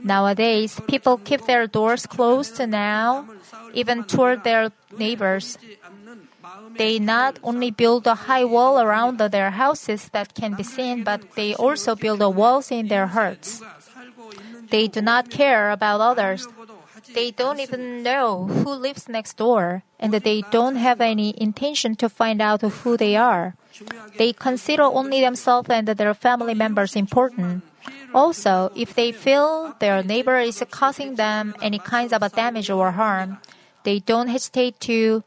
Nowadays, 0.03 0.79
people 0.87 1.17
keep 1.17 1.45
their 1.45 1.67
doors 1.67 2.05
closed 2.05 2.59
now, 2.67 3.25
even 3.73 4.03
toward 4.03 4.43
their 4.43 4.71
neighbors. 4.97 5.57
They 6.77 6.99
not 6.99 7.39
only 7.43 7.71
build 7.71 8.05
a 8.07 8.15
high 8.15 8.45
wall 8.45 8.79
around 8.79 9.17
their 9.17 9.51
houses 9.51 10.09
that 10.13 10.33
can 10.33 10.53
be 10.53 10.63
seen, 10.63 11.03
but 11.03 11.21
they 11.35 11.55
also 11.55 11.95
build 11.95 12.21
walls 12.35 12.71
in 12.71 12.87
their 12.87 13.07
hearts. 13.07 13.61
They 14.69 14.87
do 14.87 15.01
not 15.01 15.29
care 15.29 15.71
about 15.71 16.01
others. 16.01 16.47
They 17.17 17.31
don't 17.31 17.59
even 17.59 18.03
know 18.03 18.45
who 18.45 18.77
lives 18.77 19.09
next 19.09 19.37
door, 19.37 19.81
and 19.99 20.13
they 20.13 20.43
don't 20.53 20.75
have 20.75 21.01
any 21.01 21.33
intention 21.41 21.95
to 21.97 22.09
find 22.09 22.39
out 22.39 22.61
who 22.61 22.95
they 22.95 23.15
are. 23.15 23.55
They 24.21 24.33
consider 24.33 24.83
only 24.83 25.21
themselves 25.21 25.67
and 25.67 25.87
their 25.87 26.13
family 26.13 26.53
members 26.53 26.95
important. 26.95 27.63
Also, 28.13 28.71
if 28.75 28.93
they 28.93 29.11
feel 29.11 29.73
their 29.79 30.03
neighbor 30.03 30.37
is 30.37 30.61
causing 30.69 31.15
them 31.15 31.55
any 31.59 31.79
kinds 31.79 32.13
of 32.13 32.21
damage 32.33 32.69
or 32.69 32.91
harm, 32.91 33.39
they 33.81 33.97
don't 33.97 34.27
hesitate 34.29 34.79
to 34.81 35.23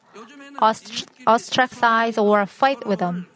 ostracize 1.27 2.17
or 2.17 2.47
fight 2.47 2.87
with 2.87 3.01
them. 3.01 3.27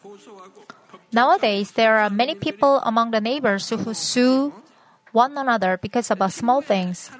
Nowadays, 1.11 1.73
there 1.73 1.99
are 1.99 2.09
many 2.09 2.37
people 2.37 2.79
among 2.87 3.11
the 3.11 3.21
neighbors 3.21 3.69
who 3.71 3.95
sue 3.95 4.55
one 5.11 5.37
another 5.37 5.77
because 5.77 6.13
of 6.13 6.23
small 6.33 6.61
things. 6.61 7.11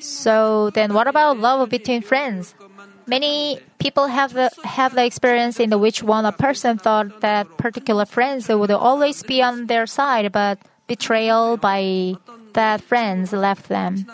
So 0.00 0.70
then 0.70 0.94
what 0.94 1.06
about 1.06 1.38
love 1.38 1.68
between 1.68 2.02
friends? 2.02 2.54
Many 3.06 3.60
people 3.78 4.06
have 4.06 4.32
the, 4.32 4.50
have 4.64 4.94
the 4.94 5.04
experience 5.04 5.58
in 5.58 5.78
which 5.80 6.02
one 6.02 6.24
a 6.24 6.32
person 6.32 6.78
thought 6.78 7.20
that 7.20 7.56
particular 7.56 8.06
friends 8.06 8.48
would 8.48 8.70
always 8.70 9.22
be 9.22 9.42
on 9.42 9.66
their 9.66 9.86
side, 9.86 10.30
but 10.32 10.58
betrayal 10.86 11.56
by 11.56 12.14
that 12.52 12.80
friends 12.82 13.32
left 13.32 13.68
them. 13.68 14.06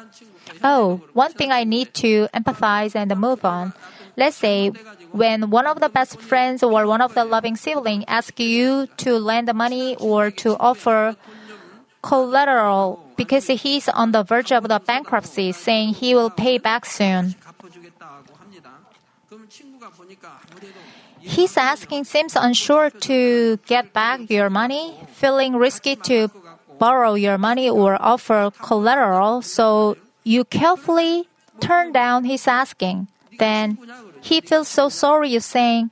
Oh, 0.62 1.02
one 1.12 1.32
thing 1.32 1.52
I 1.52 1.64
need 1.64 1.94
to 1.94 2.28
empathize 2.34 2.94
and 2.94 3.14
move 3.18 3.44
on. 3.44 3.72
Let's 4.16 4.36
say 4.36 4.70
when 5.12 5.50
one 5.50 5.66
of 5.66 5.80
the 5.80 5.88
best 5.88 6.20
friends 6.20 6.62
or 6.62 6.86
one 6.86 7.02
of 7.02 7.14
the 7.14 7.24
loving 7.24 7.56
siblings 7.56 8.04
asks 8.08 8.40
you 8.40 8.86
to 8.98 9.18
lend 9.18 9.52
money 9.54 9.96
or 9.96 10.30
to 10.42 10.56
offer 10.56 11.16
collateral 12.02 13.05
because 13.16 13.46
he's 13.46 13.88
on 13.88 14.12
the 14.12 14.23
verge 14.23 14.52
of 14.52 14.68
the 14.68 14.78
bankruptcy, 14.78 15.52
saying 15.52 15.94
he 15.94 16.14
will 16.14 16.30
pay 16.30 16.58
back 16.58 16.85
soon. 16.87 17.35
He's 21.20 21.56
asking 21.56 22.04
seems 22.04 22.37
unsure 22.37 22.90
to 22.90 23.56
get 23.66 23.92
back 23.92 24.30
your 24.30 24.50
money, 24.50 24.94
feeling 25.12 25.56
risky 25.56 25.96
to 26.06 26.28
borrow 26.78 27.14
your 27.14 27.38
money 27.38 27.68
or 27.68 27.96
offer 28.00 28.52
collateral, 28.62 29.42
so 29.42 29.96
you 30.23 30.44
carefully 30.44 31.28
turn 31.61 31.92
down 31.92 32.25
his 32.25 32.46
asking. 32.46 33.08
then 33.38 33.78
he 34.23 34.40
feels 34.40 34.68
so 34.68 34.88
sorry 34.88 35.28
you 35.30 35.40
saying 35.40 35.90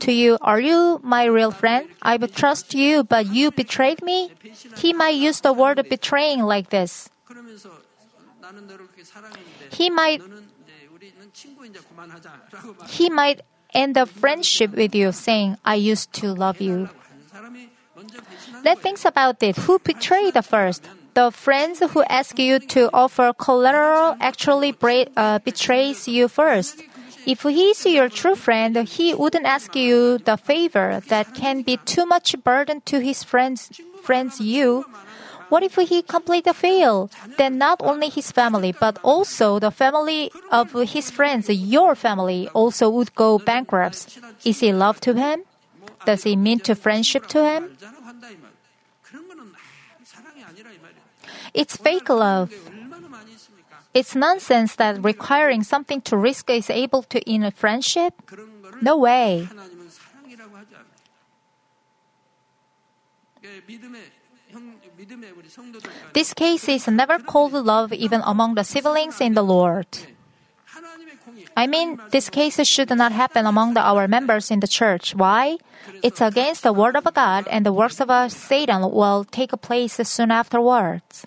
to 0.00 0.12
you, 0.12 0.38
Are 0.40 0.60
you 0.60 1.00
my 1.02 1.24
real 1.24 1.50
friend? 1.50 1.88
I 2.02 2.16
would 2.16 2.34
trust 2.34 2.74
you, 2.74 3.04
but 3.04 3.26
you 3.26 3.50
betrayed 3.50 4.02
me? 4.02 4.30
He 4.76 4.92
might 4.92 5.14
use 5.14 5.40
the 5.40 5.52
word 5.52 5.80
betraying 5.88 6.42
like 6.42 6.70
this. 6.70 7.08
He 9.70 9.90
might 9.90 10.20
he 12.88 13.10
might 13.10 13.40
end 13.74 13.94
the 13.94 14.06
friendship 14.06 14.74
with 14.74 14.94
you 14.94 15.12
saying, 15.12 15.56
I 15.64 15.76
used 15.76 16.12
to 16.14 16.32
love 16.32 16.60
you. 16.60 16.88
Let 18.64 18.78
think 18.80 19.04
about 19.04 19.42
it. 19.42 19.56
Who 19.56 19.78
betrayed 19.78 20.34
the 20.34 20.42
first? 20.42 20.88
The 21.14 21.30
friends 21.30 21.80
who 21.80 22.02
ask 22.04 22.38
you 22.38 22.58
to 22.70 22.88
offer 22.94 23.32
collateral 23.36 24.16
actually 24.20 24.72
bra- 24.72 25.10
uh, 25.16 25.38
betrays 25.40 26.06
you 26.06 26.28
first. 26.28 26.82
If 27.26 27.42
he 27.42 27.70
is 27.70 27.84
your 27.86 28.08
true 28.08 28.34
friend, 28.34 28.76
he 28.76 29.14
wouldn't 29.14 29.46
ask 29.46 29.74
you 29.76 30.18
the 30.18 30.36
favor 30.36 31.02
that 31.08 31.34
can 31.34 31.62
be 31.62 31.76
too 31.84 32.06
much 32.06 32.34
burden 32.42 32.80
to 32.86 33.00
his 33.00 33.22
friends 33.22 33.70
friends 34.02 34.40
you. 34.40 34.84
What 35.50 35.62
if 35.62 35.74
he 35.74 36.02
completely 36.02 36.52
fail? 36.52 37.10
Then 37.36 37.58
not 37.58 37.82
only 37.82 38.08
his 38.08 38.30
family, 38.30 38.72
but 38.72 38.98
also 39.02 39.58
the 39.58 39.70
family 39.70 40.30
of 40.50 40.72
his 40.72 41.10
friends, 41.10 41.48
your 41.50 41.94
family, 41.94 42.48
also 42.54 42.88
would 42.88 43.14
go 43.14 43.38
bankrupt. 43.38 44.18
Is 44.44 44.62
it 44.62 44.74
love 44.74 45.00
to 45.00 45.14
him? 45.14 45.42
Does 46.06 46.24
it 46.24 46.36
mean 46.36 46.60
to 46.60 46.74
friendship 46.74 47.26
to 47.28 47.44
him? 47.44 47.76
It's 51.52 51.76
fake 51.76 52.08
love. 52.08 52.54
It's 53.92 54.14
nonsense 54.14 54.76
that 54.76 55.02
requiring 55.02 55.62
something 55.62 56.00
to 56.02 56.16
risk 56.16 56.48
is 56.50 56.70
able 56.70 57.02
to 57.04 57.18
in 57.28 57.42
a 57.42 57.50
friendship. 57.50 58.14
No 58.80 58.96
way. 58.96 59.48
This 66.12 66.34
case 66.34 66.68
is 66.68 66.88
never 66.88 67.18
called 67.18 67.52
love 67.52 67.92
even 67.92 68.22
among 68.24 68.54
the 68.54 68.64
siblings 68.64 69.20
in 69.20 69.34
the 69.34 69.42
Lord. 69.42 69.86
I 71.56 71.66
mean, 71.66 72.00
this 72.10 72.30
case 72.30 72.64
should 72.66 72.90
not 72.96 73.12
happen 73.12 73.46
among 73.46 73.74
the, 73.74 73.80
our 73.80 74.08
members 74.08 74.50
in 74.50 74.60
the 74.60 74.68
church. 74.68 75.14
Why? 75.14 75.58
It's 76.02 76.20
against 76.20 76.62
the 76.62 76.72
word 76.72 76.96
of 76.96 77.12
God, 77.14 77.46
and 77.50 77.66
the 77.66 77.72
works 77.72 78.00
of 78.00 78.32
Satan 78.32 78.82
will 78.90 79.24
take 79.24 79.50
place 79.60 79.94
soon 80.08 80.30
afterwards. 80.30 81.26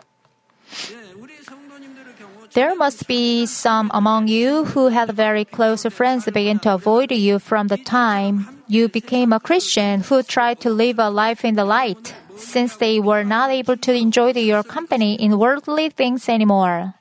There 2.53 2.75
must 2.75 3.07
be 3.07 3.47
some 3.47 3.89
among 3.93 4.27
you 4.27 4.65
who 4.65 4.89
had 4.89 5.09
very 5.11 5.43
close 5.43 5.85
friends 5.89 6.25
that 6.25 6.35
began 6.35 6.59
to 6.59 6.75
avoid 6.75 7.11
you 7.11 7.39
from 7.39 7.67
the 7.67 7.77
time 7.77 8.61
you 8.67 8.87
became 8.89 9.33
a 9.33 9.39
Christian 9.39 10.01
who 10.01 10.21
tried 10.21 10.59
to 10.61 10.69
live 10.69 10.99
a 10.99 11.09
life 11.09 11.43
in 11.43 11.55
the 11.55 11.65
light, 11.65 12.13
since 12.37 12.77
they 12.77 12.99
were 12.99 13.23
not 13.23 13.49
able 13.49 13.77
to 13.77 13.93
enjoy 13.93 14.31
your 14.33 14.61
company 14.61 15.15
in 15.15 15.39
worldly 15.39 15.89
things 15.89 16.29
anymore. 16.29 16.93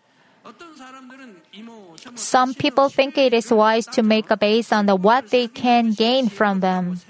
Some 2.14 2.54
people 2.54 2.88
think 2.88 3.18
it 3.18 3.34
is 3.34 3.50
wise 3.52 3.86
to 3.92 4.02
make 4.02 4.30
a 4.30 4.36
base 4.36 4.72
on 4.72 4.88
what 4.88 5.28
they 5.28 5.48
can 5.48 5.92
gain 5.92 6.28
from 6.28 6.60
them. 6.60 7.00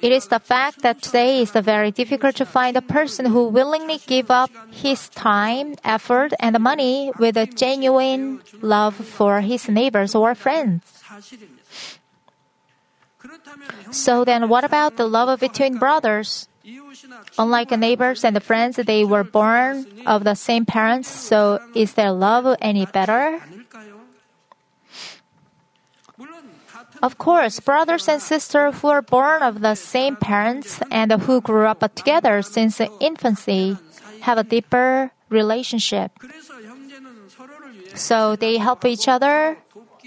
It 0.00 0.12
is 0.12 0.28
the 0.28 0.40
fact 0.40 0.80
that 0.82 1.02
today 1.02 1.42
is 1.42 1.50
very 1.50 1.90
difficult 1.90 2.36
to 2.36 2.46
find 2.46 2.76
a 2.76 2.82
person 2.82 3.26
who 3.26 3.48
willingly 3.48 4.00
give 4.06 4.30
up 4.30 4.50
his 4.70 5.08
time, 5.10 5.74
effort, 5.84 6.32
and 6.40 6.58
money 6.60 7.12
with 7.18 7.36
a 7.36 7.46
genuine 7.46 8.40
love 8.62 8.94
for 8.94 9.40
his 9.40 9.68
neighbors 9.68 10.14
or 10.14 10.34
friends. 10.34 10.82
So 13.90 14.24
then 14.24 14.48
what 14.48 14.64
about 14.64 14.96
the 14.96 15.06
love 15.06 15.40
between 15.40 15.78
brothers? 15.78 16.48
Unlike 17.38 17.78
neighbors 17.78 18.24
and 18.24 18.42
friends, 18.42 18.76
they 18.76 19.04
were 19.04 19.24
born 19.24 19.86
of 20.06 20.24
the 20.24 20.34
same 20.34 20.64
parents, 20.64 21.08
so 21.08 21.60
is 21.74 21.94
their 21.94 22.12
love 22.12 22.56
any 22.60 22.86
better? 22.86 23.40
Of 27.06 27.18
course, 27.18 27.60
brothers 27.60 28.08
and 28.08 28.20
sisters 28.20 28.82
who 28.82 28.88
are 28.88 29.00
born 29.00 29.40
of 29.40 29.62
the 29.62 29.76
same 29.76 30.16
parents 30.16 30.82
and 30.90 31.12
who 31.12 31.40
grew 31.40 31.70
up 31.70 31.86
together 31.94 32.42
since 32.42 32.80
infancy 32.98 33.78
have 34.26 34.38
a 34.38 34.42
deeper 34.42 35.12
relationship. 35.30 36.10
So 37.94 38.34
they 38.34 38.58
help 38.58 38.84
each 38.84 39.06
other 39.06 39.56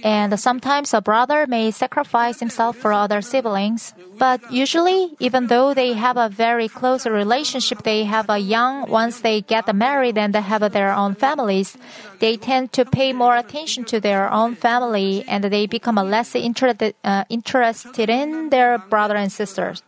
and 0.03 0.39
sometimes 0.39 0.93
a 0.93 1.01
brother 1.01 1.45
may 1.47 1.71
sacrifice 1.71 2.39
himself 2.39 2.77
for 2.77 2.93
other 2.93 3.21
siblings. 3.21 3.93
But 4.17 4.51
usually, 4.51 5.15
even 5.19 5.47
though 5.47 5.73
they 5.73 5.93
have 5.93 6.17
a 6.17 6.29
very 6.29 6.67
close 6.67 7.05
relationship, 7.05 7.83
they 7.83 8.03
have 8.03 8.29
a 8.29 8.37
young 8.37 8.89
once 8.89 9.21
they 9.21 9.41
get 9.41 9.73
married 9.73 10.17
and 10.17 10.35
they 10.35 10.41
have 10.41 10.71
their 10.71 10.91
own 10.91 11.15
families. 11.15 11.77
They 12.19 12.35
tend 12.35 12.73
to 12.73 12.83
pay 12.85 13.13
more 13.13 13.35
attention 13.35 13.85
to 13.85 13.99
their 13.99 14.31
own 14.31 14.55
family, 14.55 15.23
and 15.27 15.43
they 15.45 15.67
become 15.67 15.95
less 15.95 16.35
interested 16.35 16.95
uh, 17.03 17.23
interested 17.29 18.09
in 18.09 18.49
their 18.49 18.77
brother 18.77 19.15
and 19.15 19.31
sisters. 19.31 19.83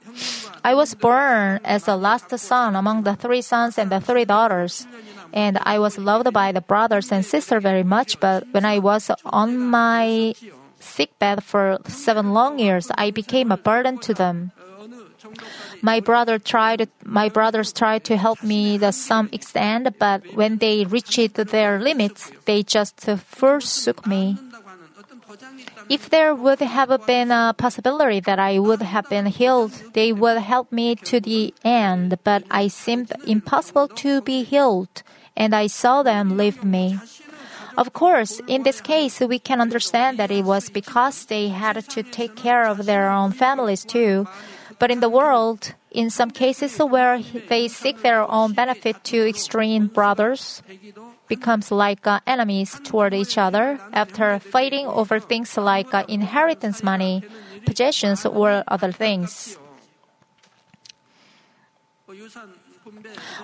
I 0.64 0.76
was 0.76 0.96
born 0.96 1.60
as 1.64 1.86
the 1.86 1.98
last 1.98 2.32
son 2.38 2.76
among 2.76 3.04
the 3.04 3.16
three 3.16 3.42
sons 3.42 3.78
and 3.78 3.92
the 3.92 4.00
three 4.00 4.26
daughters 4.26 4.88
and 5.34 5.58
I 5.62 5.80
was 5.80 5.98
loved 5.98 6.32
by 6.34 6.52
the 6.52 6.62
brothers 6.62 7.12
and 7.12 7.26
sister 7.26 7.60
very 7.60 7.84
much, 7.84 8.20
but 8.20 8.46
when 8.52 8.66
I 8.66 8.80
was 8.80 9.12
on 9.26 9.58
my 9.58 10.34
sickbed 10.80 11.44
for 11.44 11.80
seven 11.88 12.34
long 12.34 12.60
years, 12.60 12.92
I 12.98 13.12
became 13.12 13.52
a 13.52 13.58
burden 13.58 13.98
to 14.00 14.14
them. 14.14 14.52
My 15.82 16.00
brother 16.00 16.38
tried 16.38 16.90
my 17.04 17.30
brothers 17.30 17.74
tried 17.74 18.04
to 18.06 18.18
help 18.18 18.44
me 18.44 18.78
to 18.78 18.92
some 18.92 19.30
extent, 19.32 19.98
but 20.00 20.22
when 20.36 20.58
they 20.58 20.86
reached 20.86 21.34
their 21.36 21.80
limits, 21.80 22.32
they 22.46 22.64
just 22.64 23.00
forsook 23.02 24.06
me. 24.06 24.38
If 25.90 26.10
there 26.10 26.36
would 26.36 26.60
have 26.60 27.06
been 27.06 27.32
a 27.32 27.56
possibility 27.58 28.20
that 28.22 28.40
I 28.40 28.60
would 28.60 28.82
have 28.82 29.10
been 29.10 29.26
healed, 29.28 29.72
they 29.94 30.12
would 30.12 30.38
help 30.40 30.72
me 30.72 30.96
to 30.96 31.20
the 31.20 31.54
end, 31.64 32.18
but 32.24 32.44
I 32.52 32.68
seemed 32.68 33.12
impossible 33.26 33.88
to 34.04 34.22
be 34.22 34.44
healed 34.44 35.04
and 35.36 35.56
I 35.56 35.68
saw 35.68 36.04
them 36.04 36.38
leave 36.38 36.64
me. 36.64 37.00
Of 37.78 37.94
course, 37.94 38.42
in 38.48 38.64
this 38.64 38.82
case, 38.82 39.20
we 39.22 39.40
can 39.40 39.62
understand 39.62 40.18
that 40.20 40.32
it 40.32 40.44
was 40.44 40.70
because 40.70 41.26
they 41.26 41.50
had 41.50 41.84
to 41.90 42.04
take 42.04 42.36
care 42.36 42.68
of 42.68 42.86
their 42.86 43.10
own 43.10 43.32
families 43.32 43.86
too. 43.86 44.28
But 44.78 44.92
in 44.92 45.00
the 45.00 45.10
world, 45.10 45.74
in 45.92 46.10
some 46.10 46.32
cases 46.32 46.78
where 46.80 47.22
they 47.50 47.68
seek 47.68 48.02
their 48.02 48.30
own 48.30 48.54
benefit 48.54 49.04
to 49.06 49.28
extreme 49.28 49.88
brothers, 49.88 50.62
becomes 51.28 51.72
like 51.72 52.06
uh, 52.06 52.20
enemies 52.28 52.80
toward 52.84 53.14
each 53.14 53.38
other 53.38 53.80
after 53.94 54.38
fighting 54.40 54.86
over 54.86 55.18
things 55.18 55.56
like 55.56 55.94
uh, 55.94 56.04
inheritance 56.10 56.84
money, 56.84 57.24
possessions, 57.66 58.26
or 58.26 58.64
other 58.68 58.92
things. 58.92 59.58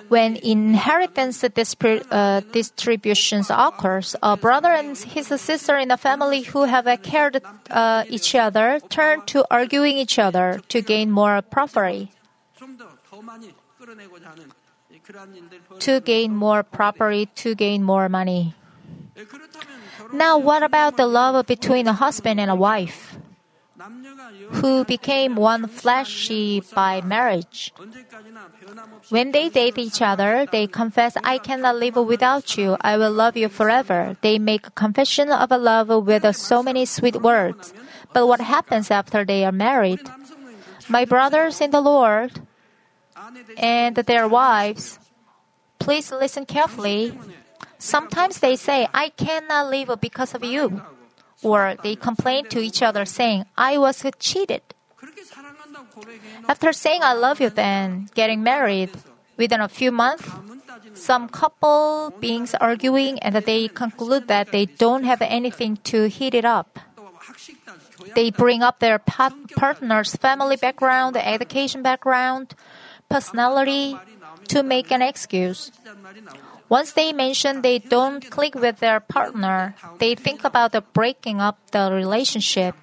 When 0.08 0.36
inheritance 0.36 1.44
uh, 1.44 2.40
distributions 2.52 3.50
occurs, 3.50 4.16
a 4.22 4.36
brother 4.36 4.70
and 4.70 4.96
his 4.96 5.28
sister 5.40 5.76
in 5.76 5.90
a 5.90 5.96
family 5.96 6.42
who 6.42 6.64
have 6.64 6.86
cared 7.02 7.42
uh, 7.70 8.04
each 8.08 8.34
other 8.34 8.80
turn 8.88 9.24
to 9.26 9.44
arguing 9.50 9.98
each 9.98 10.18
other 10.18 10.60
to 10.68 10.80
gain 10.82 11.10
more 11.10 11.42
property. 11.42 12.12
To 15.80 16.00
gain 16.00 16.36
more 16.36 16.62
property, 16.62 17.26
to 17.36 17.54
gain 17.54 17.82
more 17.82 18.08
money. 18.08 18.54
Now, 20.12 20.38
what 20.38 20.62
about 20.62 20.96
the 20.96 21.06
love 21.06 21.46
between 21.46 21.86
a 21.86 21.92
husband 21.92 22.40
and 22.40 22.50
a 22.50 22.54
wife? 22.54 23.18
who 24.60 24.84
became 24.84 25.36
one 25.36 25.66
flesh 25.66 26.30
by 26.74 27.00
marriage. 27.00 27.72
When 29.08 29.32
they 29.32 29.48
date 29.48 29.78
each 29.78 30.02
other, 30.02 30.46
they 30.50 30.66
confess, 30.66 31.16
I 31.24 31.38
cannot 31.38 31.76
live 31.76 31.96
without 31.96 32.56
you. 32.56 32.76
I 32.80 32.96
will 32.96 33.12
love 33.12 33.36
you 33.36 33.48
forever. 33.48 34.16
They 34.20 34.38
make 34.38 34.66
a 34.66 34.70
confession 34.70 35.30
of 35.30 35.50
a 35.52 35.58
love 35.58 35.88
with 35.88 36.24
so 36.36 36.62
many 36.62 36.84
sweet 36.84 37.22
words. 37.22 37.72
But 38.12 38.26
what 38.26 38.40
happens 38.40 38.90
after 38.90 39.24
they 39.24 39.44
are 39.44 39.52
married? 39.52 40.00
My 40.88 41.04
brothers 41.04 41.60
in 41.60 41.70
the 41.70 41.80
Lord 41.80 42.40
and 43.56 43.96
their 43.96 44.26
wives, 44.28 44.98
please 45.78 46.10
listen 46.10 46.46
carefully. 46.46 47.18
Sometimes 47.78 48.40
they 48.40 48.56
say, 48.56 48.88
I 48.92 49.10
cannot 49.10 49.70
live 49.70 50.00
because 50.00 50.34
of 50.34 50.42
you 50.42 50.82
or 51.42 51.76
they 51.82 51.96
complain 51.96 52.46
to 52.46 52.60
each 52.60 52.82
other 52.82 53.04
saying, 53.04 53.44
I 53.56 53.78
was 53.78 54.04
cheated. 54.18 54.62
After 56.48 56.72
saying 56.72 57.02
I 57.02 57.12
love 57.12 57.40
you, 57.40 57.50
then 57.50 58.08
getting 58.14 58.42
married, 58.42 58.90
within 59.38 59.60
a 59.60 59.68
few 59.68 59.90
months, 59.90 60.28
some 60.94 61.28
couple 61.28 62.12
beings 62.20 62.54
arguing 62.60 63.18
and 63.20 63.36
they 63.36 63.68
conclude 63.68 64.28
that 64.28 64.50
they 64.50 64.66
don't 64.66 65.04
have 65.04 65.22
anything 65.22 65.76
to 65.84 66.08
heat 66.08 66.34
it 66.34 66.44
up. 66.44 66.78
They 68.14 68.30
bring 68.30 68.62
up 68.62 68.80
their 68.80 68.98
partner's 68.98 70.16
family 70.16 70.56
background, 70.56 71.16
education 71.16 71.82
background, 71.82 72.54
personality 73.08 73.96
to 74.48 74.62
make 74.62 74.90
an 74.90 75.02
excuse. 75.02 75.70
Once 76.68 76.92
they 76.92 77.12
mention 77.12 77.62
they 77.62 77.78
don't 77.78 78.30
click 78.30 78.54
with 78.54 78.78
their 78.78 79.00
partner, 79.00 79.74
they 79.98 80.14
think 80.14 80.44
about 80.44 80.72
the 80.72 80.80
breaking 80.80 81.40
up 81.40 81.58
the 81.72 81.90
relationship. 81.92 82.74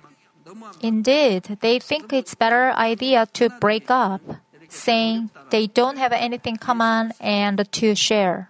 Indeed, 0.81 1.57
they 1.61 1.79
think 1.79 2.13
it's 2.13 2.35
better 2.35 2.71
idea 2.71 3.27
to 3.33 3.49
break 3.61 3.89
up, 3.89 4.21
saying 4.69 5.29
they 5.49 5.67
don't 5.67 5.97
have 5.97 6.11
anything 6.11 6.57
common 6.57 7.13
and 7.19 7.61
to 7.71 7.95
share. 7.95 8.49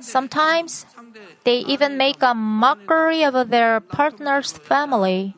Sometimes 0.00 0.86
they 1.44 1.58
even 1.58 1.96
make 1.96 2.22
a 2.22 2.34
mockery 2.34 3.24
of 3.24 3.50
their 3.50 3.80
partner's 3.80 4.52
family. 4.52 5.34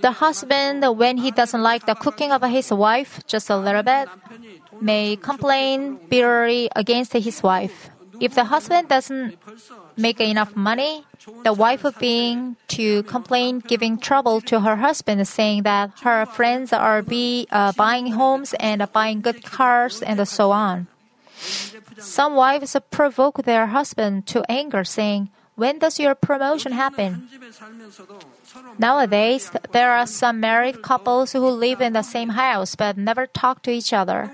The 0.00 0.12
husband, 0.12 0.84
when 0.96 1.18
he 1.18 1.30
doesn't 1.30 1.62
like 1.62 1.86
the 1.86 1.94
cooking 1.94 2.32
of 2.32 2.42
his 2.42 2.72
wife 2.72 3.20
just 3.26 3.50
a 3.50 3.56
little 3.56 3.82
bit, 3.82 4.08
may 4.80 5.16
complain 5.16 5.98
bitterly 6.08 6.70
against 6.74 7.12
his 7.12 7.42
wife. 7.42 7.90
If 8.20 8.34
the 8.34 8.44
husband 8.44 8.88
doesn't 8.88 9.38
make 9.96 10.20
enough 10.20 10.54
money, 10.54 11.06
the 11.42 11.52
wife 11.52 11.84
would 11.84 11.98
being 11.98 12.56
to 12.68 13.02
complain, 13.04 13.60
giving 13.60 13.98
trouble 13.98 14.40
to 14.42 14.60
her 14.60 14.76
husband, 14.76 15.26
saying 15.26 15.62
that 15.62 15.98
her 16.00 16.26
friends 16.26 16.72
are 16.72 17.02
be, 17.02 17.46
uh, 17.50 17.72
buying 17.72 18.12
homes 18.12 18.54
and 18.60 18.82
uh, 18.82 18.86
buying 18.86 19.20
good 19.22 19.42
cars 19.42 20.02
and 20.02 20.26
so 20.28 20.50
on. 20.50 20.86
Some 21.98 22.34
wives 22.34 22.76
provoke 22.90 23.44
their 23.44 23.66
husband 23.66 24.26
to 24.28 24.44
anger, 24.50 24.84
saying, 24.84 25.30
when 25.60 25.78
does 25.78 26.00
your 26.00 26.14
promotion 26.14 26.72
happen? 26.72 27.28
Nowadays, 28.78 29.52
there 29.72 29.92
are 29.92 30.06
some 30.06 30.40
married 30.40 30.80
couples 30.80 31.32
who 31.32 31.44
live 31.52 31.82
in 31.82 31.92
the 31.92 32.02
same 32.02 32.30
house 32.30 32.74
but 32.74 32.96
never 32.96 33.26
talk 33.26 33.60
to 33.68 33.70
each 33.70 33.92
other. 33.92 34.32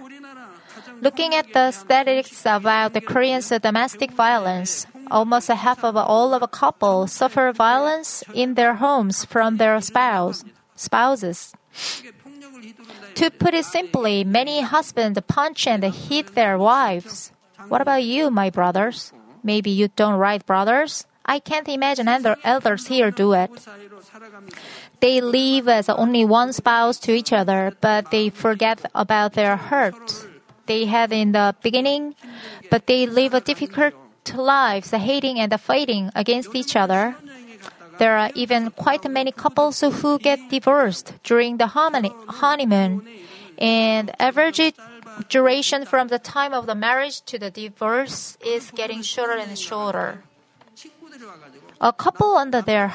Looking 1.02 1.34
at 1.34 1.52
the 1.52 1.72
statistics 1.72 2.46
about 2.46 2.94
the 2.94 3.00
Koreans' 3.00 3.50
domestic 3.50 4.12
violence, 4.12 4.86
almost 5.10 5.48
half 5.48 5.82
of 5.82 5.96
all 5.96 6.32
of 6.32 6.46
a 6.46 6.48
couple 6.48 7.08
suffer 7.08 7.50
violence 7.50 8.22
in 8.32 8.54
their 8.54 8.74
homes 8.78 9.24
from 9.24 9.56
their 9.56 9.80
spouse, 9.80 10.44
spouses. 10.76 11.52
To 13.16 13.30
put 13.34 13.52
it 13.52 13.64
simply, 13.64 14.22
many 14.22 14.62
husbands 14.62 15.18
punch 15.26 15.66
and 15.66 15.82
hit 15.82 16.38
their 16.38 16.56
wives. 16.56 17.32
What 17.66 17.80
about 17.82 18.04
you, 18.04 18.30
my 18.30 18.48
brothers? 18.48 19.12
Maybe 19.42 19.70
you 19.70 19.88
don't 19.88 20.18
right 20.18 20.44
brothers? 20.46 21.04
I 21.26 21.40
can't 21.40 21.68
imagine 21.68 22.06
other 22.08 22.36
elders 22.44 22.86
here 22.86 23.10
do 23.10 23.32
it. 23.34 23.50
They 25.00 25.20
live 25.20 25.68
as 25.68 25.88
only 25.88 26.24
one 26.24 26.52
spouse 26.52 26.98
to 27.00 27.12
each 27.12 27.32
other, 27.32 27.76
but 27.80 28.10
they 28.10 28.30
forget 28.30 28.80
about 28.94 29.34
their 29.34 29.56
hurt 29.56 30.26
they 30.66 30.86
had 30.86 31.12
in 31.12 31.32
the 31.32 31.54
beginning, 31.62 32.14
but 32.70 32.86
they 32.86 33.06
live 33.06 33.34
a 33.34 33.40
difficult 33.40 33.94
lives 34.34 34.90
hating 34.90 35.38
and 35.38 35.60
fighting 35.60 36.10
against 36.14 36.54
each 36.54 36.76
other. 36.76 37.16
There 37.98 38.16
are 38.16 38.30
even 38.34 38.70
quite 38.70 39.08
many 39.08 39.32
couples 39.32 39.80
who 39.80 40.18
get 40.18 40.50
divorced 40.50 41.14
during 41.22 41.56
the 41.56 41.68
honeymoon, 41.68 43.06
and 43.58 44.10
average 44.20 44.74
duration 45.28 45.86
from 45.86 46.08
the 46.08 46.18
time 46.18 46.52
of 46.52 46.66
the 46.66 46.74
marriage 46.74 47.22
to 47.22 47.38
the 47.38 47.50
divorce 47.50 48.36
is 48.44 48.70
getting 48.70 49.02
shorter 49.02 49.38
and 49.38 49.58
shorter. 49.58 50.24
A 51.80 51.92
couple 51.92 52.36
on 52.36 52.50
their 52.50 52.92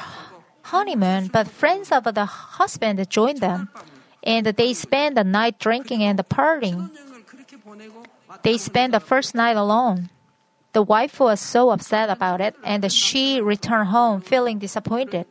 honeymoon, 0.62 1.28
but 1.28 1.48
friends 1.48 1.90
of 1.92 2.04
the 2.04 2.24
husband 2.24 3.08
joined 3.08 3.40
them, 3.40 3.68
and 4.22 4.46
they 4.46 4.74
spent 4.74 5.14
the 5.14 5.24
night 5.24 5.58
drinking 5.58 6.02
and 6.02 6.18
partying. 6.28 6.90
They 8.42 8.58
spent 8.58 8.92
the 8.92 9.00
first 9.00 9.34
night 9.34 9.56
alone. 9.56 10.10
The 10.72 10.82
wife 10.82 11.20
was 11.20 11.40
so 11.40 11.70
upset 11.70 12.08
about 12.08 12.40
it, 12.40 12.56
and 12.64 12.90
she 12.90 13.40
returned 13.40 13.88
home 13.88 14.20
feeling 14.20 14.58
disappointed. 14.58 15.26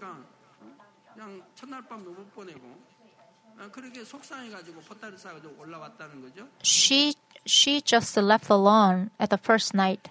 She 6.62 7.16
she 7.46 7.82
just 7.82 8.16
left 8.18 8.50
alone 8.50 9.12
at 9.20 9.30
the 9.30 9.38
first 9.38 9.74
night. 9.74 10.10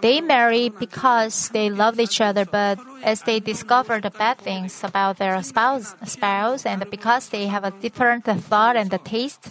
They 0.00 0.20
married 0.20 0.78
because 0.78 1.50
they 1.50 1.70
loved 1.70 2.00
each 2.00 2.20
other, 2.20 2.44
but 2.44 2.78
as 3.02 3.22
they 3.22 3.40
discovered 3.40 4.10
bad 4.18 4.38
things 4.38 4.82
about 4.84 5.18
their 5.18 5.40
spouse, 5.42 5.94
spouse 6.04 6.66
and 6.66 6.88
because 6.90 7.28
they 7.28 7.46
have 7.46 7.64
a 7.64 7.70
different 7.70 8.24
thought 8.24 8.76
and 8.76 8.90
taste, 9.04 9.48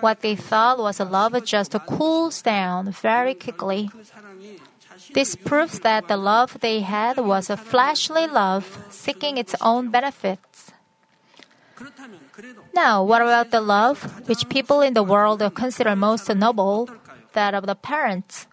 what 0.00 0.20
they 0.20 0.36
thought 0.36 0.78
was 0.78 1.00
a 1.00 1.04
love 1.04 1.44
just 1.44 1.74
cools 1.86 2.42
down 2.42 2.90
very 2.92 3.34
quickly. 3.34 3.90
This 5.14 5.36
proves 5.36 5.80
that 5.80 6.08
the 6.08 6.16
love 6.16 6.58
they 6.60 6.80
had 6.80 7.18
was 7.18 7.50
a 7.50 7.56
fleshly 7.56 8.26
love 8.26 8.78
seeking 8.90 9.36
its 9.36 9.54
own 9.60 9.90
benefits. 9.90 10.70
Now, 12.74 13.04
what 13.04 13.22
about 13.22 13.50
the 13.50 13.60
love 13.60 14.28
which 14.28 14.48
people 14.48 14.80
in 14.80 14.94
the 14.94 15.02
world 15.02 15.42
consider 15.54 15.94
most 15.94 16.28
noble, 16.34 16.88
that 17.34 17.54
of 17.54 17.66
the 17.66 17.74
parents? 17.74 18.46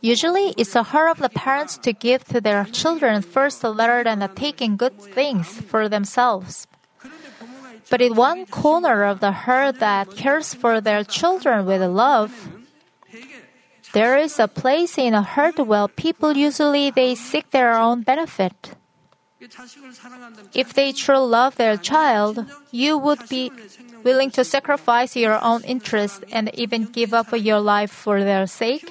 Usually, 0.00 0.54
it's 0.56 0.72
the 0.72 0.82
heart 0.82 1.10
of 1.10 1.18
the 1.18 1.28
parents 1.28 1.76
to 1.78 1.92
give 1.92 2.24
to 2.24 2.40
their 2.40 2.64
children 2.64 3.22
first 3.22 3.62
rather 3.62 4.02
than 4.02 4.28
taking 4.34 4.76
good 4.76 4.98
things 5.00 5.60
for 5.60 5.88
themselves. 5.88 6.66
But 7.90 8.00
in 8.00 8.14
one 8.14 8.46
corner 8.46 9.04
of 9.04 9.20
the 9.20 9.32
heart 9.32 9.78
that 9.80 10.16
cares 10.16 10.54
for 10.54 10.80
their 10.80 11.04
children 11.04 11.66
with 11.66 11.82
love, 11.82 12.48
there 13.92 14.16
is 14.16 14.38
a 14.40 14.48
place 14.48 14.96
in 14.96 15.12
a 15.12 15.22
heart 15.22 15.58
where 15.58 15.86
people 15.88 16.32
usually 16.32 16.90
they 16.90 17.14
seek 17.14 17.50
their 17.50 17.76
own 17.76 18.02
benefit. 18.02 18.74
If 20.54 20.74
they 20.74 20.92
truly 20.92 21.26
love 21.26 21.56
their 21.56 21.76
child, 21.76 22.46
you 22.70 22.98
would 22.98 23.28
be 23.28 23.50
willing 24.04 24.30
to 24.32 24.44
sacrifice 24.44 25.16
your 25.16 25.42
own 25.42 25.64
interest 25.64 26.24
and 26.30 26.50
even 26.54 26.84
give 26.84 27.12
up 27.12 27.28
your 27.32 27.60
life 27.60 27.90
for 27.90 28.22
their 28.22 28.46
sake. 28.46 28.88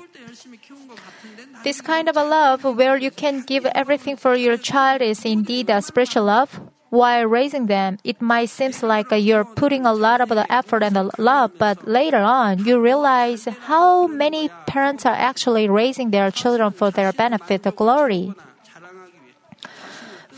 This 1.63 1.81
kind 1.81 2.09
of 2.09 2.17
a 2.17 2.23
love 2.23 2.63
where 2.63 2.97
you 2.97 3.11
can 3.11 3.43
give 3.43 3.65
everything 3.67 4.17
for 4.17 4.35
your 4.35 4.57
child 4.57 5.01
is 5.01 5.25
indeed 5.25 5.69
a 5.69 5.81
spiritual 5.81 6.23
love. 6.23 6.59
While 6.89 7.27
raising 7.27 7.67
them, 7.67 7.99
it 8.03 8.21
might 8.21 8.49
seem 8.49 8.71
like 8.81 9.07
you're 9.11 9.45
putting 9.45 9.85
a 9.85 9.93
lot 9.93 10.19
of 10.19 10.27
the 10.27 10.51
effort 10.51 10.83
and 10.83 10.95
the 10.95 11.09
love, 11.17 11.51
but 11.57 11.87
later 11.87 12.17
on, 12.17 12.65
you 12.65 12.81
realize 12.81 13.45
how 13.45 14.07
many 14.07 14.49
parents 14.67 15.05
are 15.05 15.15
actually 15.15 15.69
raising 15.69 16.11
their 16.11 16.31
children 16.31 16.71
for 16.71 16.91
their 16.91 17.13
benefit 17.13 17.65
or 17.65 17.71
glory. 17.71 18.33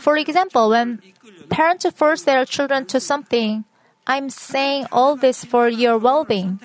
For 0.04 0.18
example, 0.18 0.68
when 0.68 1.00
parents 1.48 1.88
force 1.96 2.24
their 2.28 2.44
children 2.44 2.84
to 2.92 3.00
something, 3.00 3.64
I'm 4.06 4.28
saying 4.28 4.84
all 4.92 5.16
this 5.16 5.48
for 5.48 5.66
your 5.66 5.96
well 5.96 6.28
being. 6.28 6.60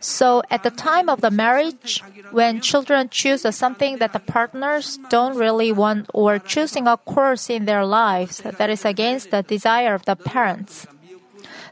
So, 0.00 0.42
at 0.50 0.62
the 0.62 0.70
time 0.70 1.08
of 1.08 1.22
the 1.22 1.30
marriage, 1.30 2.04
when 2.30 2.60
children 2.60 3.08
choose 3.08 3.48
something 3.56 3.96
that 3.96 4.12
the 4.12 4.20
partners 4.20 5.00
don't 5.08 5.40
really 5.40 5.72
want 5.72 6.04
or 6.12 6.38
choosing 6.38 6.86
a 6.86 6.98
course 6.98 7.48
in 7.48 7.64
their 7.64 7.86
lives 7.86 8.44
that 8.44 8.68
is 8.68 8.84
against 8.84 9.30
the 9.30 9.42
desire 9.42 9.94
of 9.94 10.04
the 10.04 10.16
parents, 10.16 10.86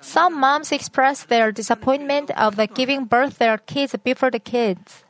some 0.01 0.41
moms 0.41 0.73
express 0.73 1.23
their 1.25 1.53
disappointment 1.53 2.31
of 2.33 2.57
the 2.57 2.67
giving 2.67 3.05
birth 3.05 3.37
their 3.37 3.59
kids 3.59 3.95
before 4.03 4.31
the 4.31 4.41
kids. 4.41 5.05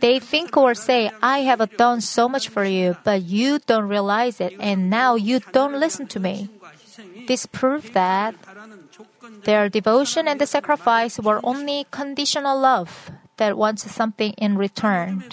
They 0.00 0.18
think 0.18 0.56
or 0.56 0.74
say, 0.74 1.10
I 1.22 1.40
have 1.40 1.76
done 1.76 2.00
so 2.00 2.28
much 2.28 2.48
for 2.48 2.64
you, 2.64 2.96
but 3.04 3.22
you 3.22 3.58
don't 3.58 3.88
realize 3.88 4.40
it, 4.40 4.54
and 4.60 4.90
now 4.90 5.14
you 5.14 5.40
don't 5.52 5.78
listen 5.80 6.06
to 6.08 6.20
me. 6.20 6.48
This 7.26 7.46
proves 7.46 7.90
that 7.90 8.34
their 9.44 9.68
devotion 9.68 10.28
and 10.28 10.40
the 10.40 10.46
sacrifice 10.46 11.18
were 11.18 11.40
only 11.42 11.86
conditional 11.90 12.58
love 12.58 13.10
that 13.36 13.56
wants 13.56 13.90
something 13.90 14.32
in 14.32 14.56
return. 14.56 15.24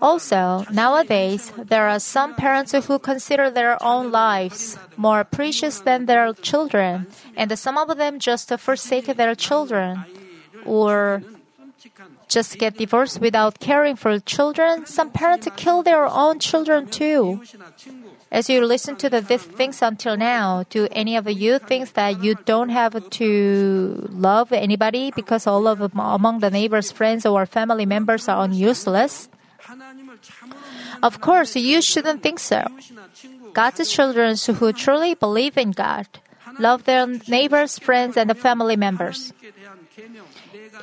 Also, 0.00 0.64
nowadays, 0.70 1.52
there 1.56 1.88
are 1.88 1.98
some 1.98 2.34
parents 2.34 2.72
who 2.72 2.98
consider 2.98 3.50
their 3.50 3.82
own 3.82 4.10
lives 4.10 4.78
more 4.96 5.24
precious 5.24 5.80
than 5.80 6.04
their 6.04 6.32
children, 6.34 7.06
and 7.36 7.58
some 7.58 7.78
of 7.78 7.96
them 7.96 8.18
just 8.18 8.52
forsake 8.58 9.06
their 9.16 9.34
children 9.34 10.04
or 10.66 11.22
just 12.28 12.58
get 12.58 12.76
divorced 12.78 13.20
without 13.20 13.60
caring 13.60 13.96
for 13.96 14.18
children. 14.20 14.86
Some 14.86 15.10
parents 15.10 15.48
kill 15.56 15.82
their 15.82 16.06
own 16.06 16.38
children 16.38 16.86
too. 16.86 17.42
As 18.30 18.50
you 18.50 18.64
listen 18.64 18.96
to 18.96 19.08
the, 19.08 19.20
these 19.20 19.44
things 19.44 19.82
until 19.82 20.16
now, 20.16 20.64
do 20.68 20.88
any 20.90 21.16
of 21.16 21.30
you 21.30 21.58
think 21.58 21.92
that 21.94 22.22
you 22.22 22.34
don't 22.44 22.70
have 22.70 23.08
to 23.10 24.08
love 24.10 24.52
anybody 24.52 25.12
because 25.14 25.46
all 25.46 25.66
of 25.68 25.80
among 25.80 26.40
the 26.40 26.50
neighbors, 26.50 26.90
friends, 26.90 27.24
or 27.24 27.46
family 27.46 27.86
members 27.86 28.28
are 28.28 28.48
useless? 28.48 29.28
Of 31.02 31.20
course, 31.20 31.56
you 31.56 31.82
shouldn't 31.82 32.22
think 32.22 32.38
so. 32.38 32.66
God's 33.52 33.90
children 33.90 34.36
who 34.36 34.72
truly 34.72 35.14
believe 35.14 35.56
in 35.56 35.70
God 35.70 36.06
love 36.58 36.84
their 36.84 37.06
neighbors, 37.28 37.78
friends, 37.78 38.16
and 38.16 38.36
family 38.36 38.76
members. 38.76 39.32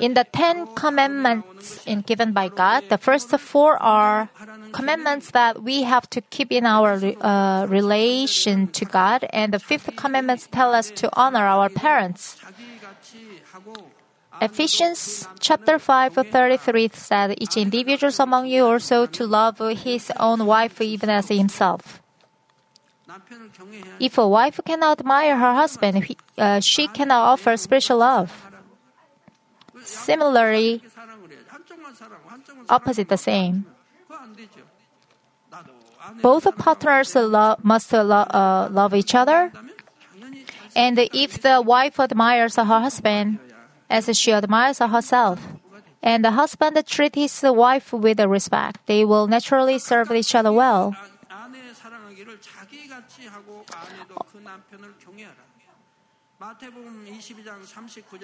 In 0.00 0.14
the 0.14 0.24
Ten 0.24 0.66
Commandments 0.74 1.84
given 2.06 2.32
by 2.32 2.48
God, 2.48 2.84
the 2.88 2.98
first 2.98 3.30
four 3.38 3.80
are 3.82 4.28
commandments 4.72 5.30
that 5.30 5.62
we 5.62 5.82
have 5.84 6.08
to 6.10 6.20
keep 6.20 6.50
in 6.50 6.66
our 6.66 6.98
uh, 7.20 7.66
relation 7.68 8.68
to 8.68 8.84
God, 8.84 9.26
and 9.30 9.52
the 9.52 9.58
fifth 9.58 9.94
commandment 9.96 10.48
tells 10.50 10.74
us 10.74 10.90
to 11.02 11.08
honor 11.12 11.46
our 11.46 11.68
parents. 11.68 12.36
Ephesians 14.42 15.28
chapter 15.38 15.78
5 15.78 16.14
33 16.14 16.90
said 16.92 17.34
each 17.40 17.56
individual 17.56 18.12
among 18.18 18.46
you 18.46 18.66
also 18.66 19.06
to 19.06 19.26
love 19.26 19.58
his 19.78 20.10
own 20.18 20.44
wife 20.44 20.80
even 20.80 21.08
as 21.08 21.28
himself. 21.28 22.02
If 24.00 24.18
a 24.18 24.26
wife 24.26 24.58
cannot 24.64 24.98
admire 24.98 25.36
her 25.36 25.54
husband, 25.54 26.04
he, 26.04 26.16
uh, 26.36 26.58
she 26.58 26.88
cannot 26.88 27.30
offer 27.30 27.56
special 27.56 27.98
love 27.98 28.50
similarly 29.84 30.82
opposite 32.68 33.08
the 33.08 33.16
same. 33.16 33.66
Both 36.20 36.44
partners 36.58 37.14
lo- 37.14 37.56
must 37.62 37.92
lo- 37.92 38.28
uh, 38.28 38.68
love 38.70 38.94
each 38.94 39.14
other. 39.14 39.52
And 40.76 40.98
if 40.98 41.40
the 41.40 41.62
wife 41.62 42.00
admires 42.00 42.56
her 42.56 42.64
husband 42.64 43.38
as 43.88 44.10
she 44.18 44.32
admires 44.32 44.78
herself, 44.78 45.40
and 46.02 46.24
the 46.24 46.32
husband 46.32 46.76
treats 46.86 47.16
his 47.16 47.42
wife 47.42 47.92
with 47.92 48.20
respect, 48.20 48.84
they 48.86 49.04
will 49.04 49.26
naturally 49.26 49.78
serve 49.78 50.10
each 50.12 50.34
other 50.34 50.52
well. 50.52 50.94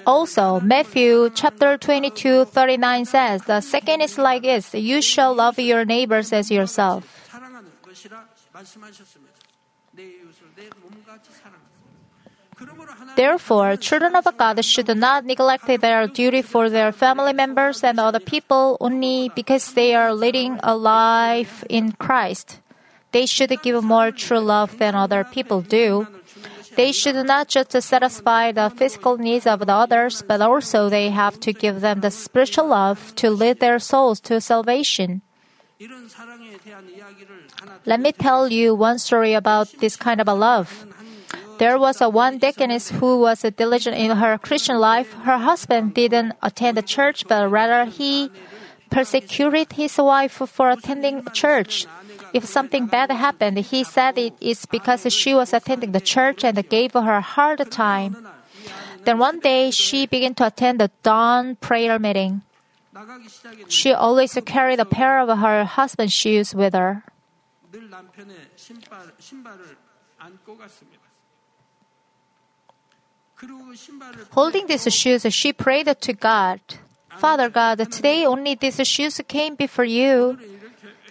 Also, 0.06 0.60
Matthew 0.60 1.30
chapter 1.34 1.76
22, 1.78 2.44
39 2.44 3.04
says, 3.04 3.42
The 3.44 3.60
second 3.60 4.00
is 4.02 4.18
like 4.18 4.42
this 4.42 4.74
you 4.74 5.00
shall 5.00 5.34
love 5.34 5.58
your 5.58 5.84
neighbors 5.84 6.32
as 6.32 6.50
yourself. 6.50 7.30
Therefore, 13.16 13.76
children 13.76 14.14
of 14.16 14.26
God 14.36 14.64
should 14.64 14.96
not 14.96 15.24
neglect 15.24 15.66
their 15.66 16.06
duty 16.06 16.42
for 16.42 16.68
their 16.68 16.92
family 16.92 17.32
members 17.32 17.82
and 17.82 17.98
other 17.98 18.20
people 18.20 18.76
only 18.80 19.30
because 19.34 19.72
they 19.72 19.94
are 19.94 20.14
leading 20.14 20.60
a 20.62 20.76
life 20.76 21.64
in 21.68 21.92
Christ. 21.92 22.60
They 23.12 23.26
should 23.26 23.50
give 23.62 23.82
more 23.82 24.10
true 24.12 24.40
love 24.40 24.78
than 24.78 24.94
other 24.94 25.24
people 25.24 25.62
do. 25.62 26.06
They 26.80 26.92
should 26.92 27.26
not 27.26 27.48
just 27.48 27.76
satisfy 27.82 28.52
the 28.52 28.70
physical 28.70 29.18
needs 29.18 29.46
of 29.46 29.60
the 29.66 29.74
others, 29.74 30.24
but 30.26 30.40
also 30.40 30.88
they 30.88 31.10
have 31.10 31.38
to 31.40 31.52
give 31.52 31.82
them 31.82 32.00
the 32.00 32.10
spiritual 32.10 32.68
love 32.68 33.12
to 33.16 33.28
lead 33.28 33.60
their 33.60 33.78
souls 33.78 34.18
to 34.20 34.40
salvation. 34.40 35.20
Let 37.84 38.00
me 38.00 38.12
tell 38.12 38.48
you 38.48 38.74
one 38.74 38.98
story 38.98 39.34
about 39.34 39.68
this 39.80 39.94
kind 39.94 40.22
of 40.22 40.28
a 40.28 40.32
love. 40.32 40.86
There 41.58 41.78
was 41.78 42.00
a 42.00 42.08
one 42.08 42.38
deaconess 42.38 42.88
who 42.88 43.20
was 43.20 43.42
diligent 43.42 43.98
in 43.98 44.16
her 44.16 44.38
Christian 44.38 44.78
life. 44.80 45.12
Her 45.28 45.36
husband 45.36 45.92
didn't 45.92 46.32
attend 46.40 46.78
the 46.78 46.82
church, 46.82 47.28
but 47.28 47.50
rather 47.50 47.84
he 47.84 48.30
persecuted 48.88 49.74
his 49.74 49.98
wife 49.98 50.32
for 50.48 50.70
attending 50.70 51.28
church. 51.34 51.84
If 52.32 52.44
something 52.44 52.86
bad 52.86 53.10
happened, 53.10 53.58
he 53.58 53.84
said 53.84 54.18
it 54.18 54.34
is 54.40 54.66
because 54.66 55.06
she 55.12 55.34
was 55.34 55.52
attending 55.52 55.92
the 55.92 56.00
church 56.00 56.44
and 56.44 56.56
gave 56.68 56.92
her 56.92 57.16
a 57.16 57.20
hard 57.20 57.70
time. 57.70 58.26
Then 59.04 59.18
one 59.18 59.40
day 59.40 59.70
she 59.70 60.06
began 60.06 60.34
to 60.34 60.46
attend 60.46 60.80
the 60.80 60.90
dawn 61.02 61.56
prayer 61.56 61.98
meeting. 61.98 62.42
She 63.68 63.92
always 63.92 64.36
carried 64.44 64.80
a 64.80 64.84
pair 64.84 65.20
of 65.20 65.38
her 65.38 65.64
husband's 65.64 66.12
shoes 66.12 66.54
with 66.54 66.74
her. 66.74 67.04
Holding 74.32 74.66
these 74.66 74.92
shoes, 74.92 75.26
she 75.30 75.52
prayed 75.52 75.88
to 76.00 76.12
God. 76.12 76.60
Father 77.16 77.48
God, 77.48 77.78
today 77.90 78.26
only 78.26 78.54
these 78.54 78.86
shoes 78.86 79.20
came 79.26 79.54
before 79.54 79.84
you. 79.84 80.38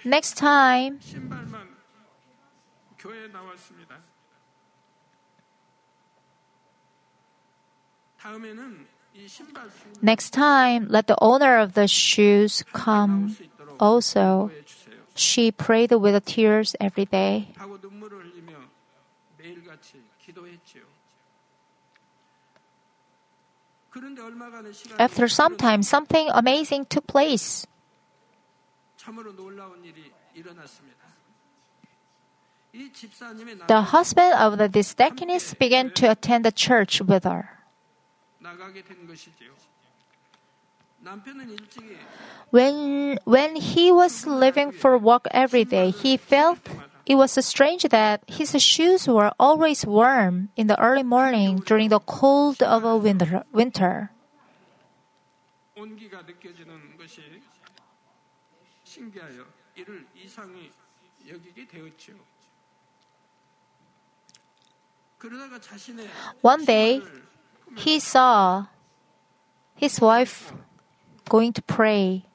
Next 0.10 0.42
time, 0.42 0.98
Next 10.02 10.32
time, 10.32 10.88
let 10.90 11.06
the 11.06 11.18
owner 11.22 11.60
of 11.60 11.74
the 11.74 11.88
shoes 11.88 12.64
come 12.74 13.38
also. 13.80 14.50
She 15.14 15.52
prayed 15.52 15.92
with 15.94 16.26
tears 16.26 16.76
every 16.82 17.06
day. 17.06 17.54
After 24.98 25.28
some 25.28 25.56
time, 25.56 25.84
something 25.84 26.30
amazing 26.34 26.86
took 26.86 27.06
place. 27.06 27.68
The 33.68 33.82
husband 33.82 34.34
of 34.34 34.58
the, 34.58 34.68
this 34.68 34.94
deaconess 34.94 35.54
began 35.54 35.90
to 35.92 36.12
attend 36.12 36.46
the 36.46 36.52
church 36.52 37.02
with 37.02 37.24
her. 37.24 37.50
When, 42.52 43.20
when 43.24 43.56
he 43.56 43.92
was 43.92 44.28
leaving 44.28 44.72
for 44.72 44.98
work 44.98 45.26
every 45.32 45.66
day, 45.66 45.92
he 45.92 46.18
felt 46.18 46.60
it 47.06 47.16
was 47.16 47.32
strange 47.46 47.84
that 47.84 48.22
his 48.28 48.62
shoes 48.62 49.08
were 49.08 49.32
always 49.40 49.86
warm 49.86 50.50
in 50.56 50.68
the 50.68 50.80
early 50.80 51.04
morning 51.04 51.58
during 51.66 51.90
the 51.90 52.00
cold 52.00 52.62
of 52.62 52.84
a 52.84 52.98
winter. 52.98 53.44
winter. 53.52 54.12
신기하여 58.99 59.47
이를 59.77 60.07
이상히 60.15 60.73
여기게 61.27 61.67
되었지요. 61.67 62.17
그러다가 65.19 65.59
자신의 65.61 66.09
One 66.43 66.65
day, 66.67 67.01
he 67.79 67.97
saw 67.97 68.67
his 69.75 70.03
wife 70.03 70.53
going 71.29 71.53
to 71.55 71.63
pray 71.63 72.27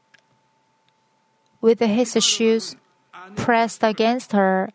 with 1.61 1.83
his 1.83 2.17
shoes 2.17 2.75
아내 3.11 3.35
pressed 3.35 3.83
against 3.83 4.33
her 4.33 4.69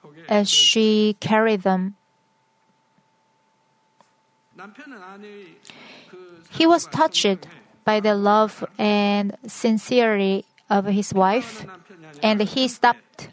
보게 0.00 0.24
as 0.30 0.48
she 0.48 1.16
carried 1.20 1.62
them. 1.62 1.96
남편은 4.54 5.02
아내의 5.02 5.60
그 6.08 6.42
He 6.52 6.66
was 6.66 6.84
사랑과 6.84 6.90
touched 6.90 7.48
by 7.84 8.00
the 8.00 8.14
love 8.14 8.64
and 8.78 9.36
sincerity 9.46 10.44
of 10.69 10.85
his 10.85 11.13
wife, 11.13 11.65
and 12.23 12.41
he 12.41 12.67
stopped 12.67 13.29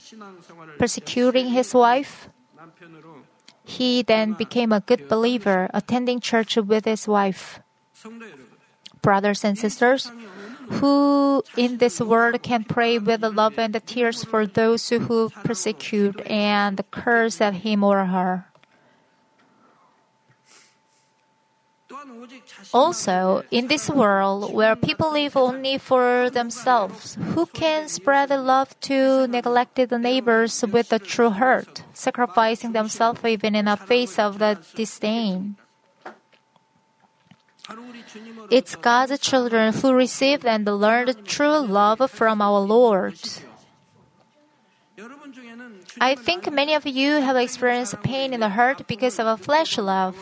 persecuting 0.79 1.49
his 1.49 1.75
wife. 1.75 2.29
He 3.65 4.03
then 4.03 4.35
became 4.35 4.73
a 4.73 4.81
good 4.81 5.09
believer, 5.09 5.71
attending 5.73 6.21
church 6.21 6.57
with 6.57 6.85
his 6.85 7.07
wife. 7.09 7.61
Brothers 9.01 9.45
and 9.45 9.59
sisters, 9.59 10.11
who 10.79 11.43
in 11.57 11.79
this 11.79 12.01
world 12.01 12.43
can 12.43 12.65
pray 12.65 12.99
with 12.99 13.23
love 13.23 13.59
and 13.59 13.75
tears 13.87 14.25
for 14.25 14.47
those 14.47 14.89
who 14.89 15.31
persecute 15.43 16.21
and 16.27 16.81
curse 16.91 17.41
at 17.41 17.67
him 17.67 17.83
or 17.83 18.05
her? 18.05 18.52
Also, 22.73 23.43
in 23.51 23.67
this 23.69 23.91
world 23.91 24.53
where 24.53 24.77
people 24.77 25.13
live 25.13 25.37
only 25.37 25.79
for 25.79 26.31
themselves, 26.31 27.17
who 27.35 27.47
can 27.47 27.89
spread 27.89 28.29
the 28.29 28.39
love 28.39 28.79
to 28.81 29.27
neglected 29.27 29.91
neighbors 29.93 30.65
with 30.71 30.93
a 30.93 30.99
true 30.99 31.31
heart, 31.31 31.83
sacrificing 31.93 32.73
themselves 32.73 33.25
even 33.25 33.55
in 33.55 33.67
the 33.67 33.77
face 33.77 34.19
of 34.19 34.39
the 34.39 34.59
disdain? 34.75 35.57
It's 38.51 38.77
God's 38.77 39.19
children 39.19 39.73
who 39.73 39.95
received 39.95 40.45
and 40.45 40.65
learned 40.67 41.25
true 41.25 41.59
love 41.59 42.11
from 42.11 42.43
our 42.43 42.61
Lord. 42.61 43.19
I 46.01 46.15
think 46.15 46.51
many 46.53 46.75
of 46.75 46.87
you 46.87 47.21
have 47.21 47.37
experienced 47.37 48.03
pain 48.03 48.33
in 48.33 48.41
the 48.41 48.51
heart 48.51 48.87
because 48.87 49.19
of 49.19 49.27
a 49.27 49.37
flesh 49.37 49.79
love. 49.79 50.17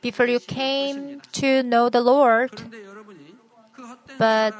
Before 0.00 0.26
you 0.26 0.40
came 0.40 1.20
to 1.32 1.62
know 1.62 1.88
the 1.88 2.00
Lord, 2.00 2.50
but 4.18 4.54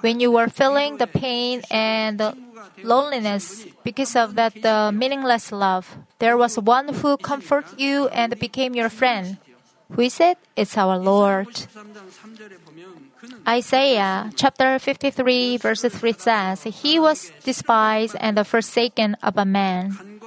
when 0.00 0.20
you 0.20 0.30
were 0.30 0.48
feeling 0.48 0.98
the 0.98 1.06
pain 1.06 1.62
and 1.70 2.18
the 2.18 2.36
loneliness 2.82 3.66
because 3.82 4.16
of 4.16 4.34
that 4.34 4.64
uh, 4.64 4.92
meaningless 4.92 5.52
love, 5.52 5.96
there 6.18 6.36
was 6.36 6.58
one 6.58 6.88
who 6.88 7.16
comforted 7.16 7.80
you 7.80 8.08
and 8.08 8.38
became 8.38 8.74
your 8.74 8.88
friend. 8.88 9.38
Who 9.92 10.02
is 10.02 10.18
it? 10.20 10.38
It's 10.56 10.76
our 10.76 10.98
Lord. 10.98 11.48
Isaiah 13.46 14.30
chapter 14.34 14.78
53 14.78 15.58
verse 15.58 15.82
3 15.82 16.12
says, 16.12 16.62
He 16.64 16.98
was 16.98 17.32
despised 17.44 18.16
and 18.20 18.46
forsaken 18.46 19.16
of 19.22 19.36
a 19.36 19.44
man, 19.44 20.20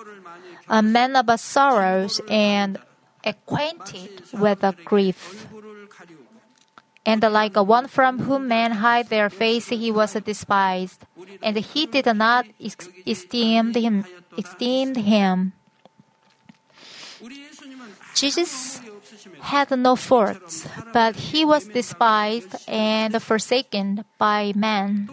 a 0.70 0.82
man 0.82 1.16
of 1.16 1.40
sorrows 1.40 2.22
and 2.30 2.78
acquainted 3.24 4.24
with 4.34 4.64
grief. 4.86 5.48
And 7.06 7.24
like 7.24 7.56
one 7.56 7.88
from 7.88 8.20
whom 8.20 8.50
men 8.50 8.72
hide 8.74 9.08
their 9.08 9.30
face, 9.30 9.70
he 9.70 9.92
was 9.92 10.14
despised, 10.14 11.06
and 11.42 11.56
he 11.56 11.86
did 11.86 12.06
not 12.14 12.46
esteem 13.06 13.74
him. 13.74 14.06
Esteemed 14.38 14.98
him. 14.98 15.54
Jesus 18.14 18.82
had 19.40 19.72
no 19.78 19.96
faults, 19.96 20.68
but 20.92 21.16
he 21.16 21.46
was 21.46 21.68
despised 21.68 22.56
and 22.68 23.22
forsaken 23.22 24.04
by 24.18 24.54
men. 24.56 25.10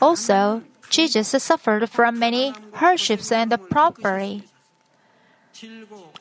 Also, 0.00 0.62
Jesus 0.92 1.32
suffered 1.42 1.88
from 1.88 2.20
many 2.20 2.52
hardships 2.74 3.32
and 3.32 3.48
poverty. 3.70 4.44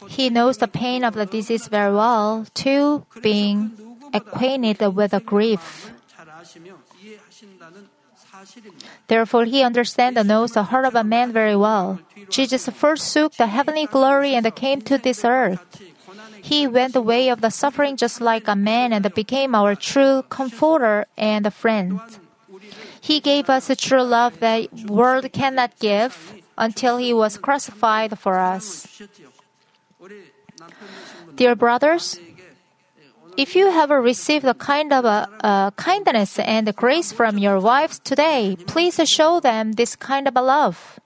He 0.08 0.30
knows 0.30 0.58
the 0.58 0.72
pain 0.72 1.04
of 1.04 1.14
the 1.14 1.26
disease 1.26 1.68
very 1.68 1.94
well, 1.94 2.48
too, 2.54 3.06
being 3.22 3.76
acquainted 4.14 4.80
with 4.96 5.12
the 5.12 5.20
grief. 5.20 5.92
Therefore, 9.08 9.44
he 9.44 9.62
understands 9.62 10.18
and 10.18 10.28
knows 10.28 10.52
the 10.52 10.64
heart 10.64 10.86
of 10.86 10.96
a 10.96 11.04
man 11.04 11.32
very 11.32 11.56
well. 11.56 12.00
Jesus 12.30 12.68
forsook 12.70 13.36
the 13.36 13.48
heavenly 13.48 13.86
glory 13.86 14.36
and 14.36 14.48
came 14.56 14.82
to 14.88 14.98
this 14.98 15.26
earth. 15.26 15.60
He 16.42 16.66
went 16.66 16.94
the 16.94 17.02
way 17.04 17.28
of 17.28 17.42
the 17.42 17.52
suffering 17.52 17.98
just 17.98 18.22
like 18.22 18.48
a 18.48 18.56
man 18.56 18.94
and 18.94 19.04
became 19.14 19.54
our 19.54 19.76
true 19.76 20.24
comforter 20.30 21.06
and 21.18 21.54
friend. 21.54 22.00
He 23.02 23.20
gave 23.20 23.50
us 23.50 23.70
a 23.70 23.76
true 23.76 24.04
love 24.04 24.40
that 24.40 24.72
world 24.86 25.26
cannot 25.34 25.78
give 25.80 26.36
until 26.58 26.98
he 26.98 27.14
was 27.14 27.38
crucified 27.38 28.18
for 28.20 28.38
us. 28.38 29.02
Dear 31.36 31.56
brothers, 31.56 32.20
if 33.38 33.56
you 33.56 33.72
have 33.72 33.90
received 33.90 34.46
a 34.46 34.54
kind 34.54 34.94
of 34.94 35.06
a, 35.06 35.28
uh, 35.42 35.72
kindness 35.72 36.38
and 36.40 36.74
grace 36.76 37.12
from 37.12 37.38
your 37.38 37.60
wives 37.60 37.98
today, 38.00 38.56
please 38.68 39.00
show 39.10 39.40
them 39.40 39.74
this 39.74 39.96
kind 39.96 40.28
of 40.28 40.36
a 40.36 40.42
love. 40.42 41.00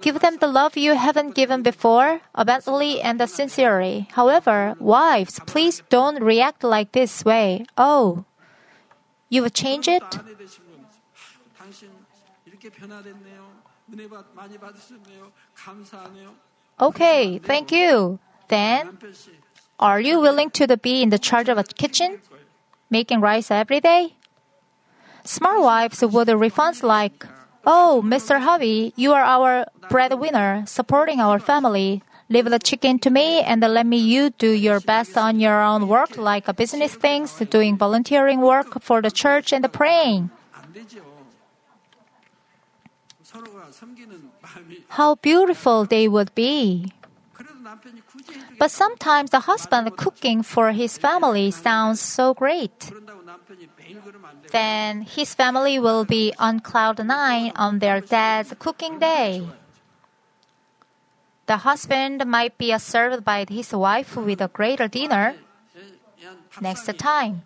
Give 0.00 0.20
them 0.20 0.38
the 0.38 0.46
love 0.46 0.76
you 0.76 0.94
haven't 0.94 1.34
given 1.34 1.62
before, 1.62 2.20
abundantly 2.34 3.00
and 3.00 3.22
sincerely. 3.30 4.08
However, 4.12 4.74
wives, 4.78 5.40
please 5.46 5.82
don't 5.88 6.22
react 6.22 6.64
like 6.64 6.92
this 6.92 7.24
way. 7.24 7.64
Oh, 7.78 8.24
you've 9.28 9.52
change 9.52 9.88
it? 9.88 10.02
Okay, 16.80 17.38
thank 17.38 17.72
you. 17.72 18.18
Then, 18.48 18.98
are 19.78 20.00
you 20.00 20.20
willing 20.20 20.50
to 20.50 20.76
be 20.76 21.02
in 21.02 21.10
the 21.10 21.18
charge 21.18 21.48
of 21.48 21.58
a 21.58 21.64
kitchen? 21.64 22.20
Making 22.90 23.20
rice 23.20 23.50
every 23.50 23.80
day? 23.80 24.14
Smart 25.24 25.60
wives 25.60 26.02
would 26.02 26.28
respond 26.28 26.82
like, 26.82 27.26
Oh, 27.66 28.00
Mr. 28.04 28.40
Harvey, 28.40 28.92
you 28.94 29.12
are 29.12 29.24
our 29.24 29.66
breadwinner, 29.90 30.62
supporting 30.66 31.18
our 31.20 31.40
family. 31.40 32.02
Leave 32.28 32.46
the 32.46 32.58
chicken 32.58 32.98
to 32.98 33.10
me 33.10 33.40
and 33.40 33.60
let 33.60 33.86
me 33.86 33.98
you 33.98 34.30
do 34.30 34.50
your 34.50 34.80
best 34.80 35.16
on 35.16 35.38
your 35.38 35.62
own 35.62 35.86
work 35.86 36.16
like 36.16 36.54
business 36.56 36.94
things, 36.94 37.32
doing 37.50 37.76
volunteering 37.76 38.40
work 38.40 38.82
for 38.82 39.00
the 39.00 39.10
church 39.10 39.52
and 39.52 39.72
praying. 39.72 40.30
How 44.88 45.14
beautiful 45.16 45.84
they 45.84 46.08
would 46.08 46.34
be. 46.34 46.92
But 48.58 48.70
sometimes 48.70 49.30
the 49.30 49.40
husband 49.40 49.96
cooking 49.96 50.42
for 50.42 50.72
his 50.72 50.98
family 50.98 51.50
sounds 51.50 52.00
so 52.00 52.34
great. 52.34 52.90
Then 54.50 55.02
his 55.02 55.34
family 55.34 55.78
will 55.78 56.04
be 56.04 56.32
on 56.38 56.60
cloud 56.60 57.04
nine 57.04 57.52
on 57.56 57.78
their 57.78 58.00
dad's 58.00 58.54
cooking 58.58 58.98
day. 58.98 59.46
The 61.46 61.58
husband 61.58 62.26
might 62.26 62.58
be 62.58 62.76
served 62.78 63.24
by 63.24 63.46
his 63.48 63.72
wife 63.72 64.16
with 64.16 64.40
a 64.40 64.48
greater 64.48 64.88
dinner 64.88 65.36
next 66.60 66.90
time. 66.98 67.42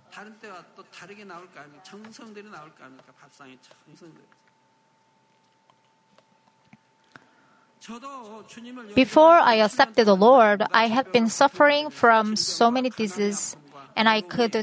Before 8.95 9.39
I 9.39 9.55
accepted 9.57 10.05
the 10.05 10.17
Lord, 10.17 10.63
I 10.73 10.89
had 10.89 11.13
been 11.13 11.29
suffering 11.29 11.91
from 11.91 12.37
so 12.37 12.71
many 12.71 12.91
diseases, 12.91 13.57
and 13.97 14.09
I 14.09 14.21
could 14.21 14.55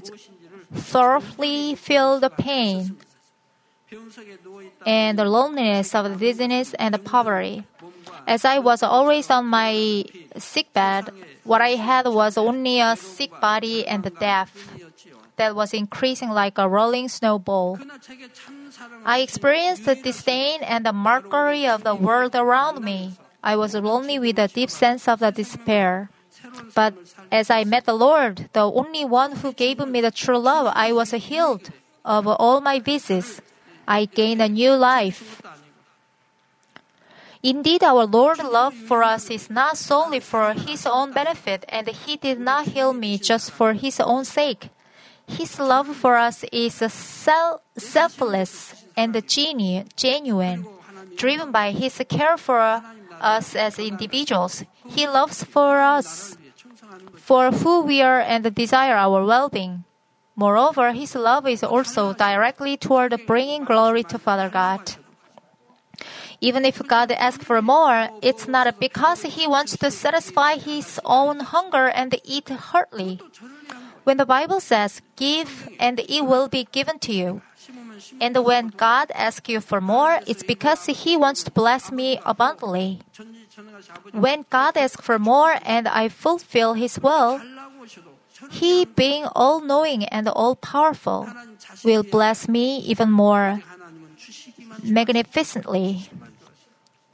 thoroughly 0.73 1.76
feel 1.76 2.19
the 2.19 2.30
pain 2.30 2.97
and 4.86 5.17
the 5.17 5.26
loneliness 5.26 5.95
of 5.95 6.10
the 6.10 6.15
dizziness 6.15 6.73
and 6.76 6.93
the 6.93 7.00
poverty. 7.00 7.65
As 8.26 8.46
I 8.46 8.60
was 8.60 8.82
always 8.82 9.30
on 9.30 9.46
my 9.46 10.04
sick 10.38 10.74
bed, 10.74 11.12
what 11.44 11.62
I 11.62 11.76
had 11.76 12.08
was 12.08 12.38
only 12.38 12.80
a 12.80 12.96
sick 12.96 13.32
body 13.40 13.88
and 13.88 14.04
death 14.20 14.52
that 15.38 15.56
was 15.56 15.74
increasing 15.74 16.30
like 16.30 16.58
a 16.58 16.68
rolling 16.68 17.10
snowball. 17.10 17.80
I 19.06 19.20
experienced 19.20 19.86
the 19.86 19.96
disdain 19.96 20.64
and 20.64 20.86
the 20.86 20.94
mockery 20.94 21.68
of 21.68 21.84
the 21.84 21.96
world 21.96 22.36
around 22.36 22.84
me. 22.84 23.14
I 23.44 23.56
was 23.56 23.76
lonely 23.76 24.20
with 24.20 24.40
a 24.40 24.48
deep 24.48 24.70
sense 24.70 25.08
of 25.08 25.20
the 25.20 25.32
despair. 25.32 26.10
But 26.74 26.94
as 27.32 27.50
I 27.50 27.64
met 27.64 27.86
the 27.86 27.94
Lord, 27.94 28.50
the 28.54 28.70
only 28.70 29.06
one 29.06 29.38
who 29.38 29.54
gave 29.54 29.80
me 29.80 30.02
the 30.02 30.12
true 30.12 30.38
love, 30.38 30.72
I 30.76 30.92
was 30.92 31.12
healed 31.12 31.70
of 32.04 32.28
all 32.28 32.62
my 32.62 32.80
diseases. 32.80 33.42
I 33.88 34.06
gained 34.06 34.42
a 34.42 34.50
new 34.50 34.74
life. 34.74 35.42
Indeed, 37.43 37.84
our 37.84 38.06
Lord's 38.06 38.43
love 38.43 38.73
for 38.73 39.04
us 39.04 39.30
is 39.30 39.50
not 39.50 39.78
solely 39.78 40.19
for 40.19 40.54
His 40.54 40.86
own 40.86 41.13
benefit, 41.13 41.65
and 41.69 41.88
He 41.88 42.17
did 42.17 42.39
not 42.39 42.67
heal 42.67 42.93
me 42.93 43.17
just 43.17 43.52
for 43.52 43.73
His 43.73 44.00
own 44.00 44.26
sake. 44.26 44.69
His 45.28 45.60
love 45.60 45.95
for 45.95 46.15
us 46.17 46.43
is 46.52 46.76
selfless 47.78 48.86
and 48.95 49.28
genu- 49.28 49.84
genuine, 49.95 50.65
driven 51.15 51.52
by 51.52 51.71
His 51.71 52.02
care 52.10 52.38
for 52.38 52.82
us 53.21 53.56
as 53.56 53.78
individuals. 53.78 54.63
He 54.88 55.08
loves 55.08 55.43
for 55.43 55.80
us, 55.80 56.38
for 57.15 57.52
who 57.52 57.82
we 57.82 58.02
are, 58.02 58.21
and 58.21 58.56
desire 58.56 58.95
our 58.95 59.23
well-being. 59.26 59.84
Moreover, 60.36 60.91
His 60.93 61.13
love 61.15 61.47
is 61.47 61.63
also 61.63 62.13
directly 62.13 62.78
toward 62.78 63.19
bringing 63.28 63.63
glory 63.65 64.04
to 64.04 64.17
Father 64.17 64.50
God. 64.50 64.95
Even 66.40 66.65
if 66.65 66.85
God 66.88 67.12
asks 67.12 67.44
for 67.44 67.62
more, 67.62 68.10
it's 68.21 68.48
not 68.48 68.79
because 68.79 69.23
He 69.23 69.48
wants 69.48 69.77
to 69.77 69.90
satisfy 69.90 70.58
His 70.58 71.00
own 71.04 71.40
hunger 71.40 71.88
and 71.88 72.15
eat 72.23 72.50
heartily. 72.50 73.19
When 74.04 74.17
the 74.17 74.25
Bible 74.25 74.60
says, 74.60 75.02
Give 75.15 75.69
and 75.79 76.00
it 76.00 76.25
will 76.25 76.48
be 76.48 76.67
given 76.71 77.00
to 77.00 77.13
you. 77.13 77.42
And 78.21 78.38
when 78.46 78.67
God 78.69 79.12
asks 79.15 79.50
you 79.50 79.60
for 79.60 79.81
more, 79.81 80.19
it's 80.27 80.44
because 80.44 80.85
He 80.85 81.17
wants 81.17 81.44
to 81.44 81.52
bless 81.52 81.92
me 81.92 82.19
abundantly. 82.25 83.02
When 84.13 84.46
God 84.50 84.77
asks 84.77 85.04
for 85.04 85.19
more 85.19 85.58
and 85.65 85.88
I 85.88 86.08
fulfill 86.08 86.73
His 86.73 87.00
will, 87.00 87.42
He, 88.52 88.85
being 88.85 89.25
all 89.35 89.60
knowing 89.60 90.06
and 90.06 90.29
all 90.29 90.56
powerful, 90.56 91.27
will 91.83 92.04
bless 92.04 92.48
me 92.48 92.77
even 92.85 93.12
more 93.12 93.63
magnificently. 94.83 96.10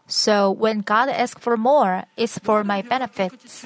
So 0.07 0.51
when 0.51 0.81
God 0.81 1.09
asks 1.09 1.41
for 1.41 1.57
more, 1.57 2.03
it's 2.17 2.37
for 2.37 2.63
my 2.63 2.81
benefits. 2.81 3.65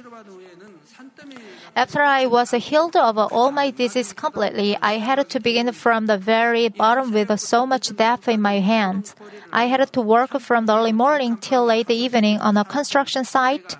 After 1.76 2.02
I 2.02 2.26
was 2.26 2.52
healed 2.52 2.96
of 2.96 3.18
all 3.18 3.52
my 3.52 3.70
disease 3.70 4.14
completely, 4.14 4.78
I 4.82 4.94
had 4.94 5.30
to 5.30 5.40
begin 5.40 5.72
from 5.72 6.06
the 6.08 6.18
very 6.18 6.70
bottom 6.70 7.12
with 7.12 7.40
so 7.40 7.66
much 7.66 7.96
depth 7.96 8.28
in 8.28 8.42
my 8.42 8.60
hands. 8.60 9.16
I 9.52 9.66
had 9.66 9.92
to 9.94 10.02
work 10.02 10.40
from 10.40 10.66
the 10.66 10.76
early 10.76 10.94
morning 10.94 11.38
till 11.38 11.66
late 11.66 11.90
evening 11.90 12.40
on 12.40 12.58
a 12.58 12.66
construction 12.66 13.26
site. 13.26 13.78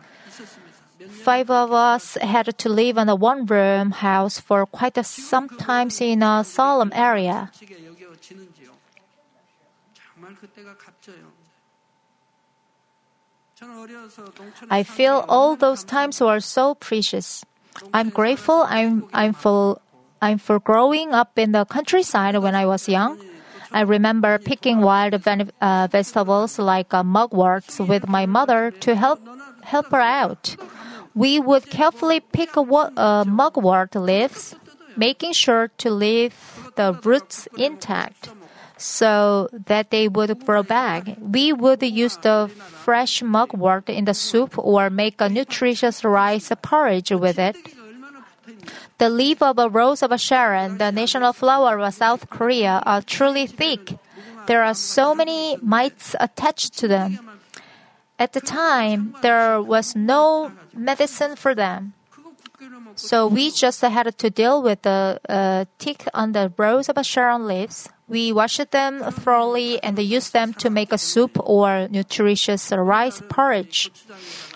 Five 1.10 1.50
of 1.50 1.72
us 1.72 2.18
had 2.22 2.58
to 2.58 2.70
live 2.70 2.98
in 2.98 3.10
a 3.10 3.16
one 3.16 3.46
room 3.46 3.92
house 3.92 4.40
for 4.40 4.66
quite 4.66 5.04
some 5.06 5.50
time 5.50 5.90
in 6.00 6.24
a 6.24 6.44
solemn 6.44 6.92
area. 6.94 7.52
I 14.70 14.84
feel 14.84 15.26
all 15.28 15.56
those 15.56 15.84
times 15.84 16.22
were 16.22 16.40
so 16.40 16.76
precious. 16.76 17.44
I'm 17.94 18.10
grateful 18.10 18.66
I'm, 18.68 19.08
I'm 19.14 19.34
for, 19.34 19.80
I'm 20.22 20.38
for 20.38 20.60
growing 20.60 21.14
up 21.14 21.38
in 21.38 21.52
the 21.52 21.66
countryside 21.66 22.38
when 22.38 22.56
I 22.56 22.66
was 22.66 22.90
young. 22.90 23.20
I 23.72 23.82
remember 23.82 24.38
picking 24.40 24.82
wild 24.82 25.14
uh, 25.14 25.88
vegetables 25.92 26.58
like 26.58 26.94
uh, 26.94 27.04
mugworts 27.04 27.86
with 27.86 28.08
my 28.08 28.26
mother 28.26 28.72
to 28.72 28.96
help, 28.96 29.20
help 29.64 29.92
her 29.92 30.02
out. 30.02 30.56
We 31.14 31.40
would 31.40 31.70
carefully 31.70 32.20
pick 32.20 32.56
uh, 32.56 33.26
mugwort 33.28 33.96
leaves, 33.96 34.56
making 34.96 35.34
sure 35.34 35.70
to 35.80 35.90
leave 35.90 36.36
the 36.76 37.00
roots 37.04 37.48
intact 37.58 38.30
so 38.78 39.50
that 39.66 39.90
they 39.90 40.08
would 40.08 40.46
grow 40.46 40.64
back. 40.64 41.18
We 41.20 41.54
would 41.54 41.82
use 41.82 42.18
the 42.18 42.50
fresh 42.56 43.22
mugwort 43.22 43.90
in 43.90 44.06
the 44.06 44.14
soup 44.14 44.58
or 44.58 44.90
make 44.90 45.20
a 45.20 45.30
nutritious 45.30 46.04
rice 46.04 46.52
porridge 46.62 47.12
with 47.12 47.40
it. 47.40 47.58
The 48.98 49.10
leaf 49.10 49.42
of 49.42 49.60
a 49.60 49.70
rose 49.70 50.02
of 50.02 50.20
Sharon, 50.20 50.78
the 50.78 50.92
national 50.92 51.34
flower 51.34 51.80
of 51.80 51.94
South 51.94 52.30
Korea, 52.30 52.82
are 52.86 53.02
truly 53.02 53.46
thick. 53.46 53.98
There 54.48 54.64
are 54.64 54.74
so 54.74 55.14
many 55.14 55.58
mites 55.62 56.16
attached 56.20 56.78
to 56.80 56.88
them. 56.88 57.20
At 58.18 58.34
the 58.34 58.42
time, 58.42 59.16
there 59.22 59.62
was 59.62 59.96
no 59.96 60.52
medicine 60.74 61.36
for 61.36 61.54
them. 61.54 61.94
So 62.96 63.28
we 63.28 63.52
just 63.52 63.82
had 63.82 64.18
to 64.18 64.30
deal 64.30 64.64
with 64.64 64.82
the 64.82 65.20
uh, 65.30 65.66
tick 65.78 66.08
on 66.16 66.32
the 66.32 66.52
rose 66.58 66.90
of 66.90 66.98
Sharon 67.06 67.46
leaves. 67.46 67.90
We 68.10 68.32
washed 68.32 68.72
them 68.72 69.04
thoroughly 69.12 69.84
and 69.84 70.00
used 70.00 70.32
them 70.32 70.54
to 70.56 70.70
make 70.70 70.94
a 70.94 70.98
soup 70.98 71.38
or 71.40 71.88
nutritious 71.90 72.72
rice 72.72 73.22
porridge. 73.28 73.92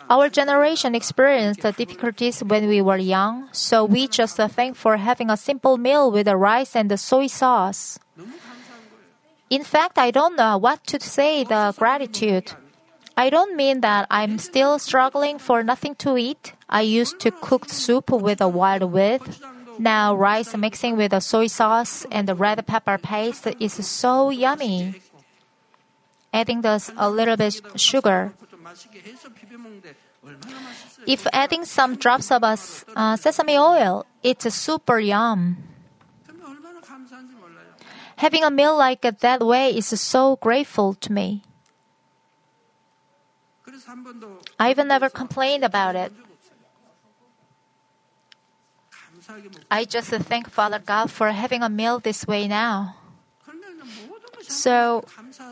Our 0.09 0.29
generation 0.29 0.95
experienced 0.95 1.61
the 1.61 1.71
difficulties 1.71 2.39
when 2.43 2.67
we 2.67 2.81
were 2.81 2.97
young, 2.97 3.49
so 3.51 3.85
we 3.85 4.07
just 4.07 4.37
thank 4.37 4.75
for 4.75 4.97
having 4.97 5.29
a 5.29 5.37
simple 5.37 5.77
meal 5.77 6.11
with 6.11 6.25
the 6.25 6.37
rice 6.37 6.75
and 6.75 6.91
the 6.91 6.97
soy 6.97 7.27
sauce. 7.27 7.99
In 9.49 9.63
fact, 9.63 9.97
I 9.97 10.11
don't 10.11 10.37
know 10.37 10.57
what 10.57 10.85
to 10.87 10.99
say 10.99 11.43
the 11.43 11.73
gratitude. 11.77 12.53
I 13.17 13.29
don't 13.29 13.55
mean 13.57 13.81
that 13.81 14.07
I'm 14.09 14.37
still 14.39 14.79
struggling 14.79 15.37
for 15.39 15.61
nothing 15.61 15.95
to 15.95 16.17
eat. 16.17 16.53
I 16.69 16.81
used 16.81 17.19
to 17.19 17.31
cook 17.31 17.67
soup 17.67 18.09
with 18.11 18.39
a 18.39 18.47
wild 18.47 18.83
wheat. 18.91 19.21
Now, 19.81 20.13
rice 20.13 20.55
mixing 20.55 20.95
with 20.95 21.09
the 21.09 21.19
soy 21.19 21.47
sauce 21.47 22.05
and 22.11 22.27
the 22.27 22.35
red 22.35 22.61
pepper 22.67 22.99
paste 22.99 23.47
is 23.59 23.73
so 23.81 24.29
yummy. 24.29 25.01
Adding 26.31 26.61
just 26.61 26.93
a 26.95 27.09
little 27.09 27.35
bit 27.35 27.59
sugar. 27.81 28.31
If 31.07 31.25
adding 31.33 31.65
some 31.65 31.95
drops 31.95 32.29
of 32.29 32.43
uh, 32.43 33.17
sesame 33.17 33.57
oil, 33.57 34.05
it's 34.21 34.53
super 34.53 34.99
yum. 34.99 35.57
Having 38.17 38.43
a 38.43 38.51
meal 38.51 38.77
like 38.77 39.01
that 39.01 39.41
way 39.41 39.75
is 39.75 39.87
so 39.99 40.35
grateful 40.35 40.93
to 40.93 41.11
me. 41.11 41.41
I've 44.59 44.77
never 44.77 45.09
complained 45.09 45.65
about 45.65 45.95
it. 45.95 46.13
I 49.69 49.85
just 49.85 50.09
thank 50.09 50.49
Father 50.49 50.79
God 50.79 51.11
for 51.11 51.29
having 51.31 51.63
a 51.63 51.69
meal 51.69 51.99
this 51.99 52.27
way 52.27 52.47
now. 52.47 52.95
So 54.41 55.05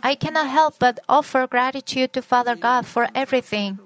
I 0.04 0.16
cannot 0.16 0.48
help 0.48 0.80
but 0.80 1.00
offer 1.08 1.48
gratitude 1.48 2.14
to 2.14 2.22
Father 2.22 2.56
God 2.56 2.86
for 2.86 3.08
everything. 3.16 3.80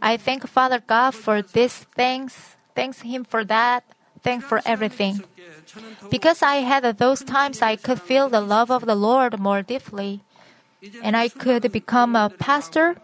I 0.00 0.16
thank 0.16 0.46
Father 0.48 0.80
God 0.80 1.14
for 1.14 1.42
these 1.42 1.84
thanks 1.94 2.56
thanks 2.74 3.02
Him 3.02 3.24
for 3.24 3.44
that, 3.44 3.84
thank 4.22 4.42
for 4.42 4.62
everything. 4.64 5.22
Because 6.10 6.42
I 6.42 6.56
had 6.64 6.84
those 6.98 7.22
times 7.22 7.60
I 7.60 7.76
could 7.76 8.00
feel 8.00 8.28
the 8.28 8.40
love 8.40 8.70
of 8.70 8.86
the 8.86 8.94
Lord 8.94 9.38
more 9.38 9.62
deeply 9.62 10.22
and 11.02 11.16
I 11.16 11.28
could 11.28 11.70
become 11.72 12.16
a 12.16 12.30
pastor 12.30 12.96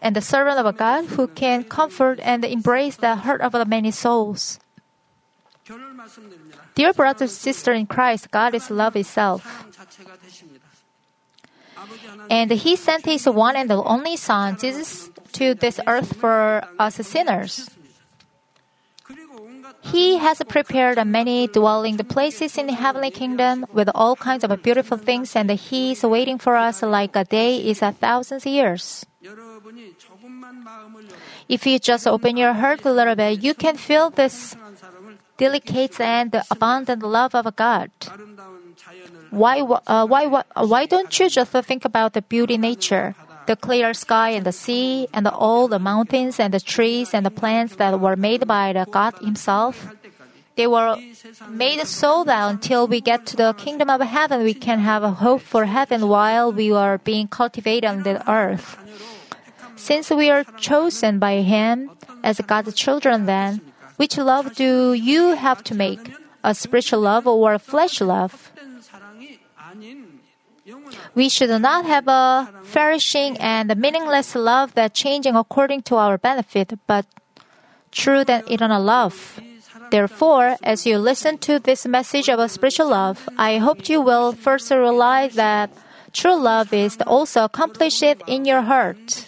and 0.00 0.16
the 0.16 0.20
servant 0.20 0.58
of 0.58 0.66
a 0.66 0.72
God 0.72 1.06
who 1.06 1.28
can 1.28 1.64
comfort 1.64 2.18
and 2.22 2.44
embrace 2.44 2.96
the 2.96 3.16
hurt 3.16 3.40
of 3.40 3.52
the 3.52 3.64
many 3.64 3.90
souls. 3.90 4.58
Dear 6.74 6.92
brothers 6.92 7.30
and 7.30 7.30
sisters 7.30 7.78
in 7.78 7.86
Christ, 7.86 8.30
God 8.30 8.54
is 8.54 8.70
love 8.70 8.96
itself. 8.96 9.66
And 12.30 12.50
He 12.50 12.76
sent 12.76 13.04
His 13.04 13.26
one 13.26 13.56
and 13.56 13.70
only 13.70 14.16
Son, 14.16 14.56
Jesus, 14.58 15.10
to 15.32 15.54
this 15.54 15.80
earth 15.86 16.16
for 16.16 16.66
us 16.78 16.96
sinners. 16.96 17.68
He 19.82 20.16
has 20.18 20.40
prepared 20.48 21.04
many 21.06 21.48
dwelling 21.48 21.98
places 21.98 22.56
in 22.56 22.66
the 22.68 22.72
heavenly 22.72 23.10
kingdom 23.10 23.66
with 23.72 23.90
all 23.94 24.14
kinds 24.16 24.44
of 24.44 24.62
beautiful 24.62 24.96
things, 24.96 25.34
and 25.34 25.50
He 25.50 25.92
is 25.92 26.02
waiting 26.04 26.38
for 26.38 26.56
us 26.56 26.82
like 26.82 27.16
a 27.16 27.24
day 27.24 27.56
is 27.58 27.82
a 27.82 27.92
thousand 27.92 28.44
years. 28.46 29.04
If 31.48 31.66
you 31.66 31.78
just 31.78 32.06
open 32.06 32.36
your 32.36 32.52
heart 32.52 32.84
a 32.84 32.92
little 32.92 33.14
bit, 33.14 33.42
you 33.42 33.54
can 33.54 33.76
feel 33.76 34.10
this 34.10 34.56
delicate 35.36 36.00
and 36.00 36.42
abundant 36.50 37.02
love 37.02 37.34
of 37.34 37.54
God. 37.56 37.90
Why, 39.30 39.60
uh, 39.60 40.06
why, 40.06 40.26
why, 40.26 40.42
why 40.54 40.86
don't 40.86 41.18
you 41.18 41.28
just 41.28 41.50
think 41.50 41.84
about 41.84 42.12
the 42.12 42.22
beauty 42.22 42.58
nature? 42.58 43.14
the 43.46 43.56
clear 43.56 43.94
sky 43.94 44.30
and 44.30 44.46
the 44.46 44.52
sea, 44.52 45.08
and 45.12 45.26
all 45.26 45.68
the 45.68 45.78
mountains 45.78 46.38
and 46.38 46.52
the 46.52 46.60
trees 46.60 47.14
and 47.14 47.26
the 47.26 47.30
plants 47.30 47.76
that 47.76 47.98
were 48.00 48.16
made 48.16 48.46
by 48.46 48.72
the 48.72 48.86
God 48.90 49.14
Himself. 49.20 49.94
They 50.54 50.66
were 50.66 50.96
made 51.48 51.80
so 51.86 52.24
that 52.24 52.50
until 52.50 52.86
we 52.86 53.00
get 53.00 53.24
to 53.26 53.36
the 53.36 53.54
kingdom 53.54 53.88
of 53.88 54.02
heaven, 54.02 54.42
we 54.42 54.52
can 54.52 54.80
have 54.80 55.02
a 55.02 55.10
hope 55.10 55.40
for 55.40 55.64
heaven 55.64 56.08
while 56.08 56.52
we 56.52 56.70
are 56.72 56.98
being 56.98 57.26
cultivated 57.26 57.88
on 57.88 58.02
the 58.02 58.20
earth. 58.30 58.76
Since 59.76 60.10
we 60.10 60.28
are 60.30 60.44
chosen 60.60 61.18
by 61.18 61.40
Him 61.40 61.90
as 62.22 62.38
God's 62.40 62.74
children, 62.74 63.24
then, 63.24 63.62
which 63.96 64.18
love 64.18 64.54
do 64.54 64.92
you 64.92 65.34
have 65.34 65.64
to 65.64 65.74
make? 65.74 66.12
A 66.44 66.54
spiritual 66.54 67.00
love 67.00 67.26
or 67.26 67.54
a 67.54 67.58
flesh 67.58 68.00
love? 68.00 68.51
We 71.14 71.28
should 71.28 71.50
not 71.60 71.84
have 71.84 72.08
a 72.08 72.48
flourishing 72.64 73.36
and 73.38 73.76
meaningless 73.76 74.34
love 74.34 74.74
that 74.74 74.94
changing 74.94 75.36
according 75.36 75.82
to 75.82 75.96
our 75.96 76.16
benefit, 76.16 76.78
but 76.86 77.06
true 77.90 78.24
and 78.26 78.48
eternal 78.50 78.82
love. 78.82 79.40
Therefore, 79.90 80.56
as 80.62 80.86
you 80.86 80.96
listen 80.96 81.36
to 81.38 81.58
this 81.58 81.84
message 81.84 82.30
of 82.30 82.38
a 82.38 82.48
spiritual 82.48 82.88
love, 82.88 83.28
I 83.36 83.58
hope 83.58 83.90
you 83.90 84.00
will 84.00 84.32
first 84.32 84.70
realize 84.70 85.34
that 85.34 85.70
true 86.14 86.34
love 86.34 86.72
is 86.72 86.96
also 87.06 87.44
accomplished 87.44 88.02
in 88.02 88.46
your 88.46 88.62
heart. 88.62 89.26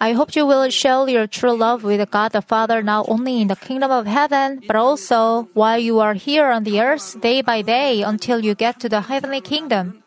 I 0.00 0.12
hope 0.12 0.36
you 0.36 0.46
will 0.46 0.68
show 0.70 1.06
your 1.06 1.26
true 1.26 1.56
love 1.56 1.82
with 1.84 2.10
God 2.10 2.32
the 2.32 2.42
Father 2.42 2.82
not 2.82 3.08
only 3.08 3.40
in 3.40 3.48
the 3.48 3.56
kingdom 3.56 3.90
of 3.90 4.06
heaven, 4.06 4.62
but 4.66 4.76
also 4.76 5.48
while 5.54 5.78
you 5.78 6.00
are 6.00 6.14
here 6.14 6.50
on 6.50 6.64
the 6.64 6.80
earth 6.80 7.20
day 7.20 7.42
by 7.42 7.62
day 7.62 8.02
until 8.02 8.40
you 8.40 8.54
get 8.54 8.80
to 8.80 8.88
the 8.88 9.02
heavenly 9.02 9.40
kingdom. 9.40 10.02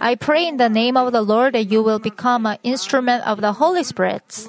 I 0.00 0.14
pray 0.16 0.48
in 0.48 0.56
the 0.56 0.68
name 0.68 0.96
of 0.96 1.12
the 1.12 1.22
Lord 1.22 1.54
that 1.54 1.70
you 1.70 1.82
will 1.82 2.00
become 2.00 2.46
an 2.46 2.58
instrument 2.62 3.24
of 3.26 3.40
the 3.40 3.52
Holy 3.52 3.84
Spirit 3.84 4.48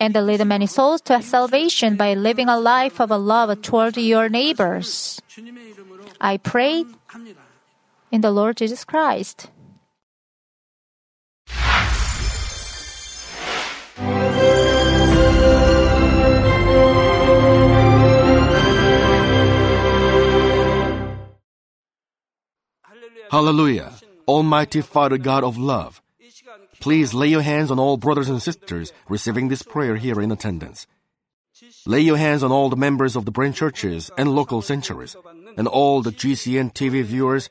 and 0.00 0.14
lead 0.14 0.44
many 0.46 0.66
souls 0.66 1.00
to 1.02 1.20
salvation 1.22 1.96
by 1.96 2.14
living 2.14 2.48
a 2.48 2.58
life 2.58 3.00
of 3.00 3.10
love 3.10 3.60
toward 3.62 3.96
your 3.96 4.28
neighbors. 4.28 5.20
I 6.20 6.38
pray 6.38 6.84
in 8.10 8.20
the 8.20 8.30
Lord 8.30 8.56
Jesus 8.56 8.84
Christ. 8.84 9.50
Hallelujah! 23.30 23.92
Almighty 24.26 24.80
Father 24.80 25.18
God 25.18 25.44
of 25.44 25.58
love, 25.58 26.00
please 26.80 27.12
lay 27.12 27.28
your 27.28 27.42
hands 27.42 27.70
on 27.70 27.78
all 27.78 27.98
brothers 27.98 28.30
and 28.30 28.40
sisters 28.40 28.90
receiving 29.08 29.48
this 29.48 29.62
prayer 29.62 29.96
here 29.96 30.20
in 30.20 30.32
attendance. 30.32 30.86
Lay 31.86 32.00
your 32.00 32.16
hands 32.16 32.42
on 32.42 32.50
all 32.50 32.70
the 32.70 32.76
members 32.76 33.16
of 33.16 33.26
the 33.26 33.30
branch 33.30 33.56
churches 33.56 34.10
and 34.16 34.34
local 34.34 34.62
centuries, 34.62 35.14
and 35.58 35.68
all 35.68 36.00
the 36.00 36.10
GCN 36.10 36.72
TV 36.72 37.02
viewers 37.02 37.50